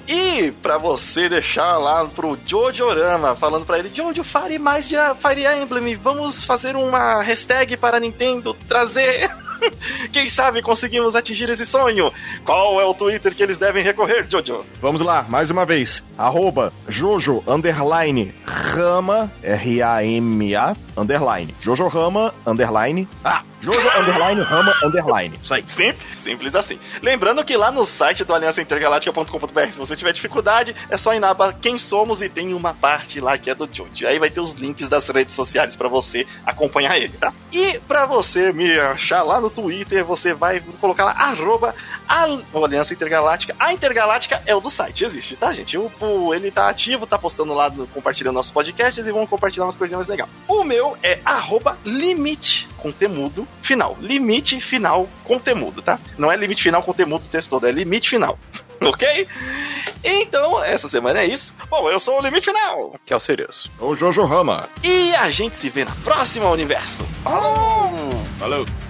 [0.12, 4.96] e para você deixar lá pro Jojo Orama, falando para ele, Jojo, fare mais de
[5.22, 9.30] Fire Emblem, vamos fazer uma hashtag para a Nintendo trazer
[10.12, 12.12] Quem sabe conseguimos atingir esse sonho?
[12.44, 14.66] Qual é o Twitter que eles devem recorrer, Jojo?
[14.82, 16.04] Vamos lá, mais uma vez.
[16.18, 21.56] Arroba Jojo underline Rama, R-A-M-A, underline.
[21.62, 23.08] Jojo Rama, underline.
[23.24, 25.40] Ah, Jojo underline Rama underline.
[25.42, 25.66] Isso aí.
[25.66, 26.80] Simples, simples assim.
[27.02, 31.30] Lembrando que lá no site do aliançaintergaláctica.com.br, se você tiver dificuldade, é só ir na
[31.30, 34.08] aba Quem Somos e tem uma parte lá que é do Jojo.
[34.08, 37.34] Aí vai ter os links das redes sociais para você acompanhar ele, tá?
[37.52, 41.74] E para você me achar lá no Twitter, você vai colocar lá, arroba
[42.08, 43.56] Aliança Intergaláctica.
[43.60, 45.78] A Intergaláctica é o do site, existe, tá, gente?
[45.78, 49.78] O, o ele tá ativo, tá postando lá, compartilhando nossos podcasts e vão compartilhar umas
[49.78, 50.30] coisinhas mais legais.
[50.48, 53.98] O meu é arroba limite com temudo final.
[54.00, 56.00] Limite final conteúdo, tá?
[56.18, 58.38] Não é limite final conteúdo o texto todo, é limite final.
[58.82, 59.28] ok?
[60.04, 61.54] Então, essa semana é isso.
[61.70, 62.96] Bom, eu sou o Limite Final.
[63.06, 63.70] Que é o Sirius.
[63.80, 64.70] O Jojo Rama.
[64.84, 67.04] E a gente se vê na próxima Universo.
[67.24, 68.12] Falou!
[68.38, 68.66] Falou!
[68.66, 68.86] Falou.